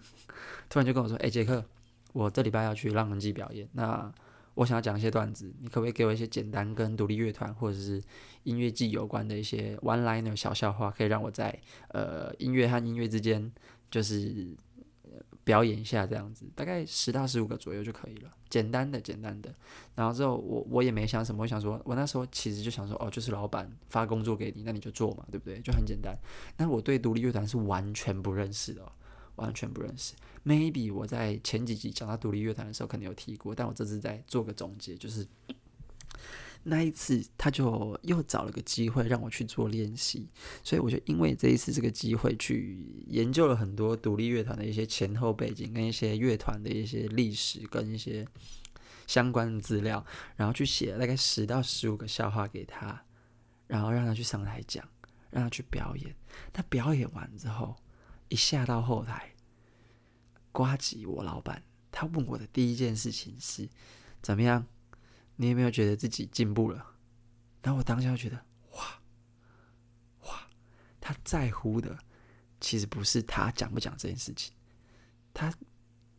[0.68, 1.64] 突然就跟我说：“哎、杰克，
[2.12, 4.12] 我这礼拜要去浪人祭表演，那
[4.54, 8.00] 我想要讲一些段子，你可不可以给我一些简单跟独立乐团或者是
[8.44, 13.50] 音乐祭有关的一些 one liner 小笑话，可以让我在呃音乐和音乐之间
[13.90, 14.54] 就是
[15.44, 19.54] 表演一下这样子，大概十到十五个左右就可以了，简单的简单的。
[19.94, 25.60] 然后之后我我也没想什么，我想说，我那时候其实就想说，哦，就是老板发工作给你，那你就做嘛，对不对？
[25.60, 26.16] 就很简单。
[26.56, 28.90] 但我对独立乐团是完全不认识的。”
[29.36, 30.12] 完全不认识
[30.44, 35.26] ，maybe 我在前几集讲到独立乐团的时候可能有提过，但我这次再做个总结，就是
[36.62, 40.28] 那一次他就又找了个机会让我去做练习，
[40.62, 48.26] 所以我就因为这一次这个机会去研究了很多独立乐团的一些前后背景，跟一些乐团的一些历史跟一些
[49.06, 50.04] 相关的资料，
[50.36, 53.04] 然后去写了大概十到十五个笑话给他，
[53.66, 54.86] 然后让他去上台讲，
[55.30, 56.14] 让他去表演。
[56.52, 57.76] 他表演完之后。
[58.32, 59.32] 一下到后台，
[60.52, 63.68] 呱吉我老板，他问我的第一件事情是：
[64.22, 64.64] 怎么样？
[65.40, 66.84] 你有没有觉得自己进步了？
[67.62, 68.36] 然后我当下就觉得，
[68.72, 69.00] 哇
[70.26, 70.50] 哇，
[71.00, 71.98] 他在乎的
[72.60, 74.52] 其实不是他讲不讲这件事情，
[75.32, 75.50] 他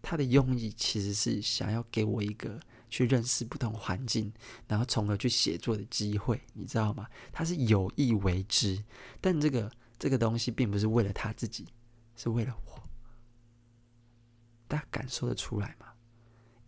[0.02, 4.34] 他的用意其实是想要给我一个去认识不同环境，
[4.68, 7.08] 然后从而去写作的机会，你知道吗？
[7.32, 8.84] 他是有意为之，
[9.22, 11.68] 但这个这个东西并不是为了他自己。
[12.16, 12.84] 是为了我，
[14.68, 15.88] 大家感受得出来吗？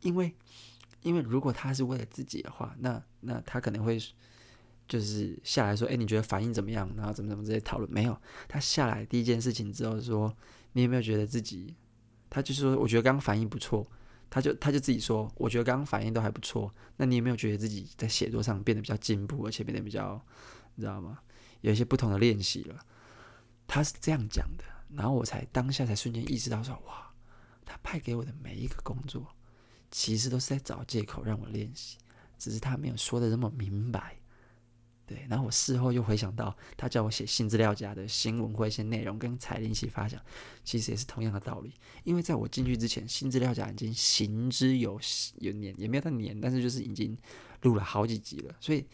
[0.02, 0.36] 因为，
[1.04, 4.00] 因为如果他是为了自己的话，那那他可能会
[4.88, 8.18] 就是下来说：“哎，你觉得反应怎么样？”然后怎么怎么这些讨论没有。
[8.48, 10.36] 他下来第一件事情之后说
[10.74, 11.76] ：“你有没有觉得自己？”
[12.30, 13.86] 他就是说：“我觉得刚刚反应不错。”
[14.30, 20.20] 他就他就自己说：“我觉得刚刚反应都还不错。”那你有没有觉得自己在写作上变得比较进步，而且变得比较，
[20.76, 21.20] 你知道吗？
[21.62, 22.80] 有一些不同的练习了。
[23.68, 24.64] 他是这样讲的。
[24.90, 27.12] 然后我才当下才瞬间意识到说，哇，
[27.66, 29.28] 他派给我的每一个工作，
[29.94, 31.98] 其实都是在找借口让我练习，
[32.38, 34.18] 只是他没有说的那么明白。
[35.06, 40.20] 对，然后我事后又回想到，他叫我写新资料夹的新闻或一些内容跟彩铃一起发奖，
[40.64, 41.74] 其实也是同样的道理。
[42.04, 45.00] 因为在我进去之前，新资料夹已经行之有
[45.38, 47.16] 有年，也没有到年，但是就是已经
[47.62, 48.86] 录了好几集了，所以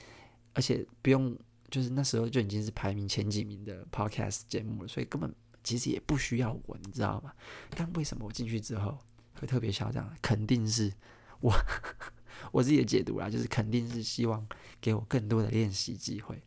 [0.53, 1.37] 而且不用，
[1.71, 5.33] 就是那时候就已经是排名前几名的 podcast 节目了，所以根本。
[5.61, 7.33] 其实也不需要我，你知道吗？
[7.71, 8.97] 但为什么我进去之后
[9.39, 10.93] 会特别嚣张，肯定是
[11.39, 11.53] 我
[12.51, 14.47] 我自己的解读啦，就是肯定是希望
[14.79, 16.41] 给我更多的练习机会。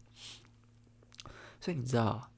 [1.60, 2.30] 所以你知道，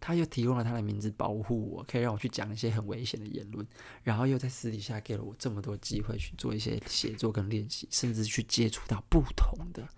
[0.00, 3.66] 他又提供了他的名字保护我，可以让我去讲一些很危险的言论，
[4.02, 9.88] 然后又在私底下给了我这么多机会去做一些写作跟练习，甚至去接触到不同的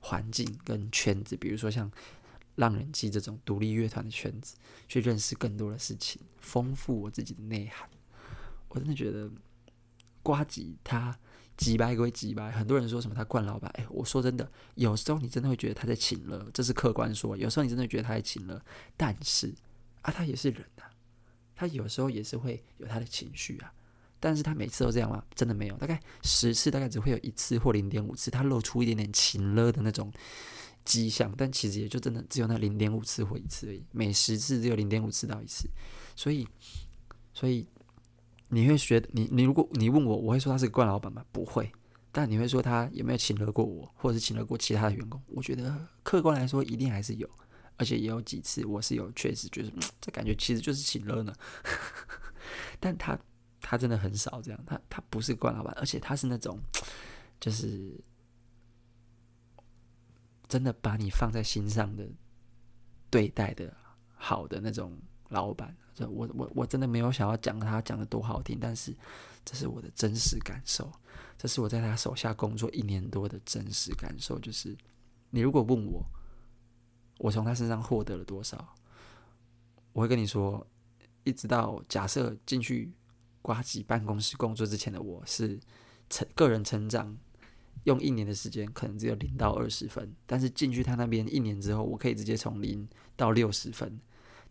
[0.00, 1.90] 环境跟圈子，比如说像
[2.56, 7.88] 浪人祭这种独立乐团的圈子，去认识更多的事情，丰富我自己的内涵。
[8.70, 9.30] 我真的觉得
[10.22, 11.16] 瓜吉他。
[11.56, 17.36] 几百归几百，很多人说什么他惯老板，哎，我说真的，有时候你真的会觉得他在请乐，这是客观说。
[17.36, 18.58] 有时候你真的觉得他在请乐，
[18.96, 19.54] 但是
[20.00, 20.88] 啊，他也是人啊，
[21.54, 23.70] 他有时候也是会有他的情绪啊。
[24.18, 25.22] 但是他每次都这样吗？
[25.34, 30.10] 真的没有，大概十次大概只会有一次或零点五次，他露出一点点请乐的那种
[30.86, 35.68] 迹象，但其实也就真的只有那零点五次或一次而已，每十次只有零点五次到一次，
[36.16, 36.48] 所以，
[37.34, 37.66] 所以。
[38.50, 41.24] 你会觉得你你如果你问我，我会说他是个惯老板吗？
[41.32, 41.70] 不会。
[42.12, 45.22] 但你会说他有没有请了过我，或者是请了过其他的员工？
[45.28, 47.30] 我觉得客观来说，一定还是有，
[47.76, 49.70] 而且也有几次我是有确实觉得
[50.00, 51.32] 这感觉其实就是请了呢。
[52.80, 53.16] 但他
[53.60, 56.58] 他真的很少这样，他他不是惯老板，而且他是那种
[57.38, 57.94] 就是
[60.48, 62.08] 真的把你放在心上的
[63.08, 63.72] 对待的
[64.16, 65.76] 好的那种老板。
[65.92, 68.96] 这我我我真的没有想要讲他讲的多好听，但是
[69.44, 70.90] 这是我的真实感受，
[71.36, 74.38] 这是我在他手下工作一年多的真实感受。
[74.38, 74.76] 就是
[75.30, 76.04] 你如果问我，
[77.18, 78.74] 我从他身上获得了多少，
[79.92, 80.64] 我会跟你说，
[81.24, 82.92] 一直到假设进去
[83.42, 85.58] 瓜吉办公室工作之前的我是
[86.08, 87.18] 成个人成长，
[87.84, 94.00] 用一年的时间可能只有零到二十分，但是进去他那边一年之后，我可以直接从零到六十分。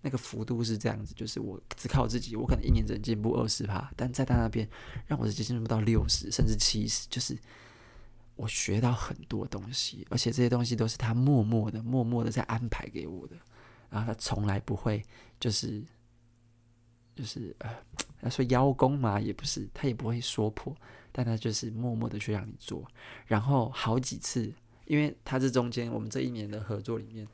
[0.02, 4.66] 那个幅度是这样子，就是我只靠自己，我可能一年只能进步二十趴，但在他那边
[5.06, 7.38] 让我直接进步到六十甚至七十，就是
[8.38, 13.36] 我学到很多东西，而且这些东西都是他默默的、默默的在安排给我的，
[13.90, 15.04] 然后他从来不会
[15.38, 15.84] 就是
[17.14, 17.70] 就是呃，
[18.22, 20.74] 他说邀功嘛，也不是，他也不会说破，
[21.12, 22.88] 但他就是默默的去让你做，
[23.26, 24.54] 然后好几次，
[24.86, 27.28] 因为他这中间我们这一年的合作里面。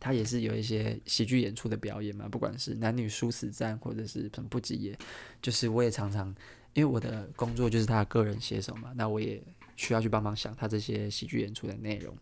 [0.00, 4.96] 他也是有一些喜剧演出的表演嘛，不管是男女殊死战，或者是什么不吉夜，
[5.42, 6.28] 就是我也常常，
[6.72, 9.42] 因为我的工作就是他的个人写手嘛，那我也
[9.74, 12.16] 需要去帮忙想他这些喜剧演出的内容。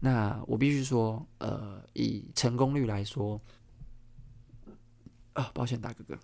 [0.00, 3.38] 那我必须说，呃，以成功率来说，
[5.34, 6.18] 啊、哦，抱歉大哥哥，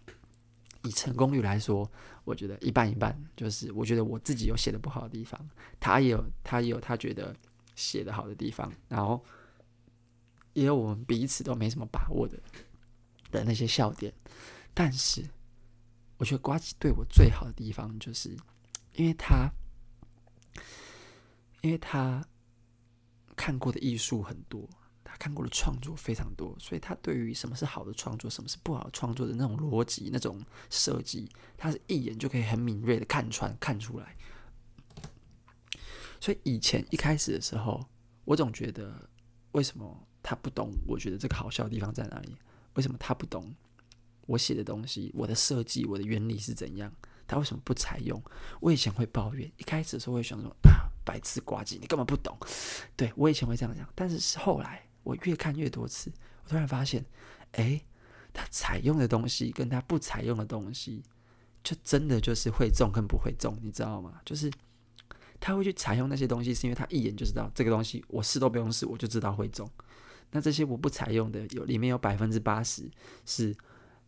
[0.83, 1.91] 以成功率来说，
[2.25, 5.39] 我觉得一半一半，就是我觉得我自己有写的不好的地方，
[5.79, 7.37] 他也有他也有他觉得
[7.75, 9.23] 写的好的地方，然后。
[10.57, 12.41] 也有我们彼此都没什么把握的
[13.31, 14.11] 的那些笑点，
[14.73, 15.23] 但是
[16.17, 18.35] 我觉得瓜吉对我最好的地方，就是
[18.95, 19.51] 因为他，
[21.61, 22.27] 因为他
[23.37, 24.67] 看过的艺术很多，
[25.05, 34.17] 他看过的创作非常多，所以他对于什么是好的创作，什么是不好的创作的那种逻辑、那种设计，他是一眼就可以很敏锐的看穿、看出来。
[36.19, 37.85] 所以以前一开始的时候，
[38.25, 39.07] 我总觉得
[39.53, 40.09] 为什么？
[40.29, 42.35] 他不懂，我觉得这个好笑的地方在哪里？
[42.75, 43.55] 为什么他不懂
[44.27, 45.13] 我写的东西？
[45.15, 46.93] 我的设计，我的原理是怎样？
[47.29, 48.21] 他为什么不采用？
[48.61, 52.37] 我以前会抱怨，一开始的时候会想说啊， 白痴呱吉，你根本不懂。
[52.97, 56.13] 对，我以前会这样讲，但是后来我越看越多次，
[56.43, 57.05] 我突然发现，
[57.53, 57.85] 诶，
[58.33, 61.05] 他采用的东西跟他不采用的东西，
[61.63, 64.21] 就真的就是会中跟不会中，你知道吗？
[64.25, 64.51] 就是
[65.39, 69.71] 他会去采用那些东西，是因为他一眼就知道这个东西，我试都不用试，我就知道会中。
[70.33, 72.91] 那这些我不采用的，有里面有百分之八十
[73.25, 73.57] 是，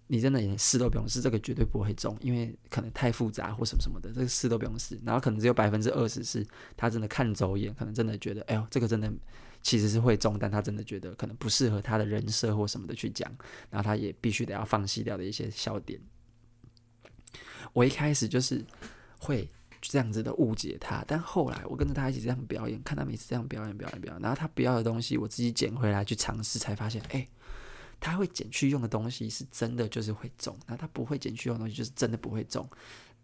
[0.08, 4.98] 你真的连试都不用试，这个绝对不会中，因为可能太复杂或什么什么的，这个试都不用试。
[5.04, 6.46] 然后可能只有百分之二十是
[6.76, 9.10] 他真的看走眼，可能真的觉得，哎呦，这个真的
[9.62, 13.30] 其实是会中，但他真的觉得可能不适合他的人设或什么的去讲，
[13.70, 16.00] 然后他也必须得要放弃掉的一些笑点。
[17.72, 18.64] 我一开始就是
[19.18, 19.48] 会。
[19.80, 27.26] 这样子的误解他，但后来我跟着他一起这样表演，看他每次这样表演、表演、表演，然后他不要的东西，我自己捡回来去尝试，才发现，哎，
[28.00, 32.68] 他会捡去用的东西是真的就是会中，那他不会捡去用的东西就是真的不会中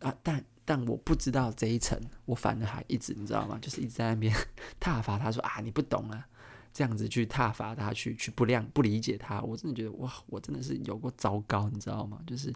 [0.00, 0.14] 啊！
[0.22, 3.58] 但但我不知道这一层，我反而还一直你知道吗？
[3.60, 4.34] 就是一直在那边
[4.80, 6.26] 挞伐他说啊，你不懂啊，
[6.74, 12.20] 这样子去挞伐他，去去不谅不理解他，我真的觉得哇，我真的是有过糟糕，你知道吗？
[12.26, 12.52] 就是。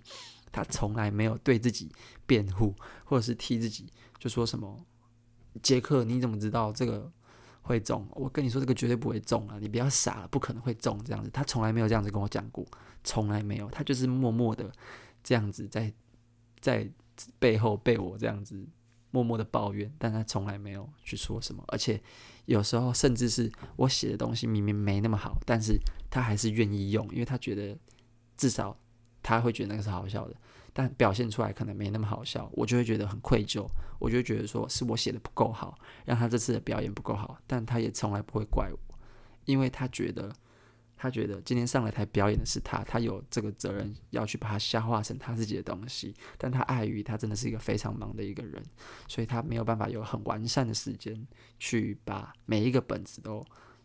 [0.50, 1.92] 他从来没有对自己
[2.26, 3.86] 辩护，或者是替自己
[4.18, 4.82] 就说什么
[5.62, 7.12] ：“杰克，你怎么知道这个
[7.60, 8.08] 会中？
[8.12, 9.58] 我跟你说，这个绝对不会中啊！
[9.60, 12.66] 你不要傻了，不可能会中这样子。”他从来没有这样子跟我讲过，
[13.04, 13.68] 从来没有。
[13.68, 14.72] 他就是默默的
[15.22, 15.92] 这样子在
[16.60, 16.90] 在
[17.38, 18.66] 背后被我这样子
[19.10, 22.00] 默默的抱怨，但他从来没有去说什么，而且
[22.46, 25.78] 有时候甚至是我写的东西明明没那么好，但是
[26.10, 27.76] 他还是愿意用，因为他觉得
[28.36, 28.76] 至少
[29.22, 30.34] 他会觉得那个是好笑的。
[30.74, 33.66] 但表现出来可能没那么好笑，我就会觉得很愧疚，
[33.98, 37.36] 我就会觉得说是我写的不够好，让他这次的表演不够好。
[37.48, 38.78] 但他也从来不会怪我，
[39.44, 40.32] 因为他觉得，
[40.98, 46.12] 他觉得今天上了台表演的是他，他有这个责任要去把它消化成他自己的东西。
[46.36, 48.62] 但他碍于他真的是一个非常忙的一个人，
[49.06, 51.26] 所以他没有办法有很完善的时间
[51.58, 53.42] 去把每一个本子都。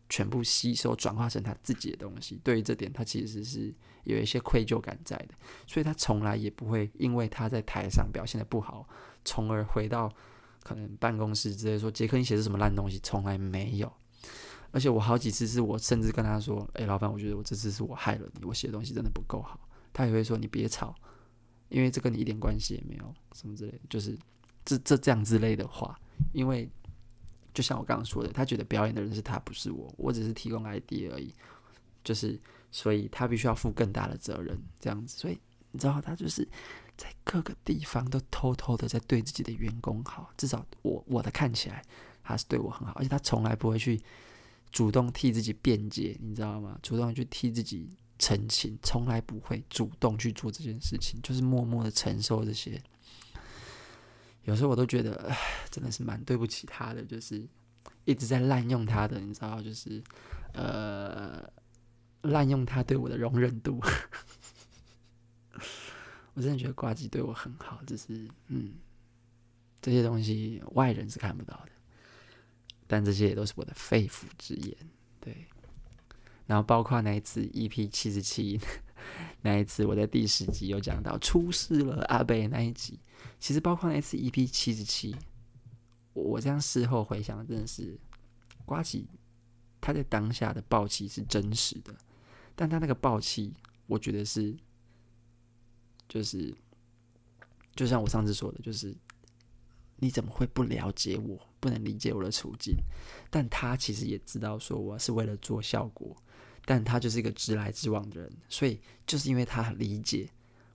[0.09, 5.29] 全部吸收转化成他自己的东西，对于这点他其实是有一些愧疚感在的，
[5.65, 8.87] 所以他从来也不会因为他在台上表现的不好，
[9.25, 10.11] 从而回到
[10.61, 13.91] 可能办公室之类说杰克你写的是什么烂东西，从来没有。
[14.73, 19.57] 而且我好几次是我甚至跟他说，诶、欸，老板，我觉得我这次是我害了你，我写的东西真的不够好。
[19.93, 20.93] 他也会说你别吵，
[21.69, 24.17] 因为这跟你一点关系也没有，什么之类的，就是
[24.65, 25.97] 这这这样之类的话，
[26.33, 26.69] 因为。
[27.55, 31.31] 就像我刚刚说的，他觉得表演的人是他，不是我，我只是提供 ID 而已。
[32.03, 35.15] 就是，所以他必须要负更大的责任，这样子。
[35.19, 36.43] 所以你知道，他就是
[36.97, 41.83] 在各个地方都偷偷的在对自己的员工好，至少我我的看起来
[42.23, 44.01] 他是对我很好，而且他从来不会去
[44.73, 46.77] 主动替自己辩解，你知道吗？
[46.83, 52.81] 主动去替自己澄清，从来不会主动去做这件事情，就是默默的承受这些。
[54.43, 55.31] 有时候我都觉得，
[55.69, 57.47] 真的是蛮对不起他的，就是
[58.03, 60.03] 一直在滥用他的，你知道，就是
[60.53, 61.47] 呃，
[62.23, 63.79] 滥用他对我的容忍度。
[66.33, 68.73] 我真的觉得呱吉对我很好，只是嗯，
[69.79, 71.71] 这些东西外人是看不到的，
[72.93, 74.77] 但这些也都是我的肺腑之言，
[75.19, 75.47] 对。
[76.45, 78.59] 然后包括那一次 EP 七十七。
[79.41, 82.97] 那一次我在第十集有讲到出事了阿贝那一集，
[83.39, 85.13] 其实包括那一次 EP 七十七，
[86.13, 87.99] 我这样事后回想，真的是
[88.63, 89.05] 呱吉
[89.81, 91.93] 他在当下的暴气是真实的，
[92.55, 93.53] 但他那个暴气，
[93.87, 94.55] 我觉得是
[96.07, 96.55] 就是
[97.75, 98.95] 就像我上次说的，就是
[99.97, 102.75] 你怎么会不了解我，不能理解我的处境？
[103.29, 106.13] 但他其实也知道说我是为了做效果。
[106.65, 110.29] 但他就是一个直来直往的人，所以就是因为他很理解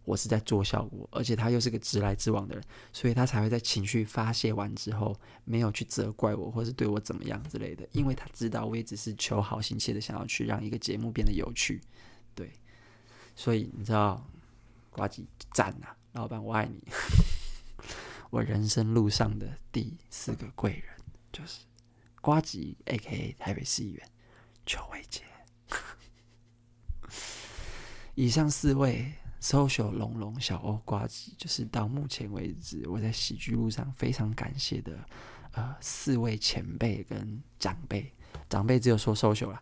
[0.05, 2.63] 我是在做效果，而且他又是个直来直往的人，
[2.93, 11.81] 所以他才会在情绪发泄完之后，没有去责怪我，或是对我怎么样之类的，因为他知道我也只是求好心切的想要去让一个节目变得有趣，
[12.35, 12.53] 对，
[13.35, 14.23] 所以你知道，
[14.91, 15.25] 呱唧
[15.55, 16.85] 赞呐，老板我爱你，
[18.31, 20.85] 我人生路上的第四个贵人
[21.33, 21.61] 就是
[22.21, 23.35] 瓜吉，A.K.A.
[23.39, 24.09] 台北市议员
[24.67, 25.23] 邱伟杰。
[28.15, 34.99] 以上四位 social 龙龙小欧瓜吉，就是到目前为止我在喜剧路上非常感谢的
[35.53, 38.13] 呃四位前辈跟长辈。
[38.51, 39.59] 长辈只有说 social 啦，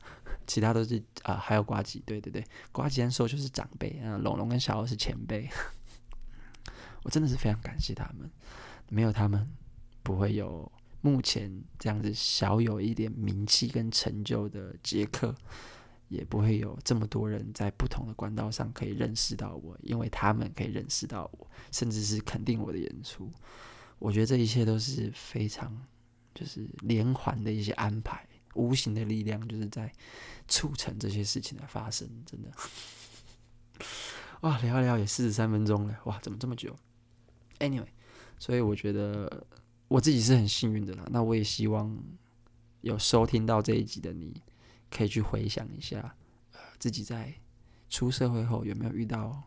[0.46, 5.48] 其他都是啊、呃、还有瓜吉，对对对，瓜吉跟 social 是长辈，然后龙龙跟小欧是前辈。
[7.06, 8.28] 我真的是非常感谢他们，
[8.88, 9.48] 没有他们
[10.02, 10.70] 不会有
[11.02, 15.32] 目前这样子小有一点名气跟成就的杰克。
[16.08, 23.28] 也不会有这么多人在不同的管道上可以认识到我，因为他们可以认识到我，甚至是肯定我的演出。
[23.98, 25.76] 我觉得这一切都是非常
[26.32, 29.92] 就是连环的一些安排，无形的力量就是在
[30.46, 32.08] 促成这些事情的发生。
[32.24, 32.52] 真的，
[34.42, 36.72] 哇，聊一聊也四十三分钟了，哇，怎么这么久
[37.58, 37.88] ？Anyway，
[38.38, 39.46] 所以我觉得
[39.88, 41.06] 我自己是很幸运的啦。
[41.10, 41.96] 那我也希望
[42.80, 44.42] 有收听到这一集的你。
[44.88, 46.14] 可以去回想一下，
[46.52, 47.34] 呃，自己在
[47.90, 49.42] 出社会后有没有遇到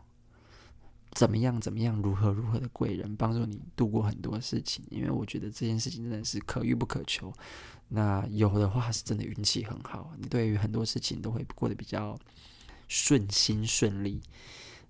[1.12, 4.84] 怎么样、怎么样、如何、如何的贵人，帮助你度过很多事情。
[4.90, 7.32] 因为我觉得这件事情真的是可遇不可求。
[7.88, 12.16] 那有的话是真的运气很好，你对于很多事情都会过得比较
[12.86, 14.20] 顺心顺利，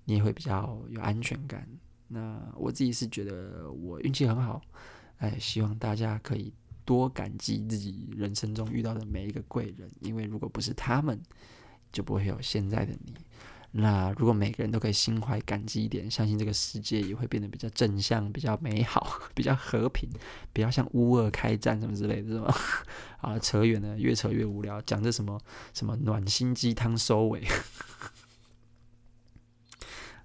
[0.05, 1.67] 你也会比较有安全感。
[2.11, 4.61] 那我自己是觉得我运气很好，
[5.17, 6.53] 哎，希望大家可以。
[6.83, 11.21] 多感激自己人生中遇到的每一个贵人，因为如果不是他们，
[11.93, 13.15] 就不会有现在的你。
[13.71, 20.09] 那如果每个人都可以心怀感激一点，相信这个世界也会变得比较正向、比较美好、 比较和平，
[20.53, 22.53] 不要像乌俄开战什么之类的，是吗？
[23.21, 25.41] 啊，扯远了，越扯越无聊，讲这什么
[25.73, 27.47] 什么暖心鸡汤收尾。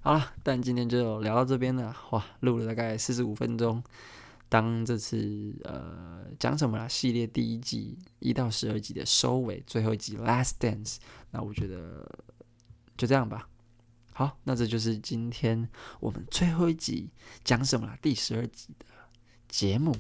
[0.05, 3.83] 好了，但今天就聊到这边了，哇，录了大概四十五分钟。
[4.47, 6.87] 当这次呃讲什么啦？
[6.87, 10.97] 系列第一季一到十二集的收尾，最后一集 Last Dance，
[11.31, 12.07] 那我觉得
[12.95, 13.49] 就这样吧。
[14.13, 15.67] 好，那这就是今天
[15.99, 17.09] 我们最后一集
[17.43, 17.97] 讲什么了？
[17.99, 18.85] 第十二集的
[19.47, 19.91] 节目。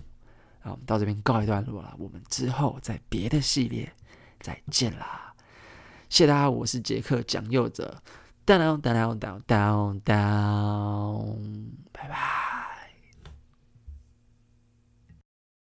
[0.59, 1.95] 好，我们到这边告一段落了。
[1.97, 3.91] 我们之后在别的系列
[4.39, 5.33] 再见啦！
[6.09, 8.03] 谢谢大家，我是杰克讲佑者
[8.45, 11.37] ，down down down down down，
[11.91, 12.54] 拜拜。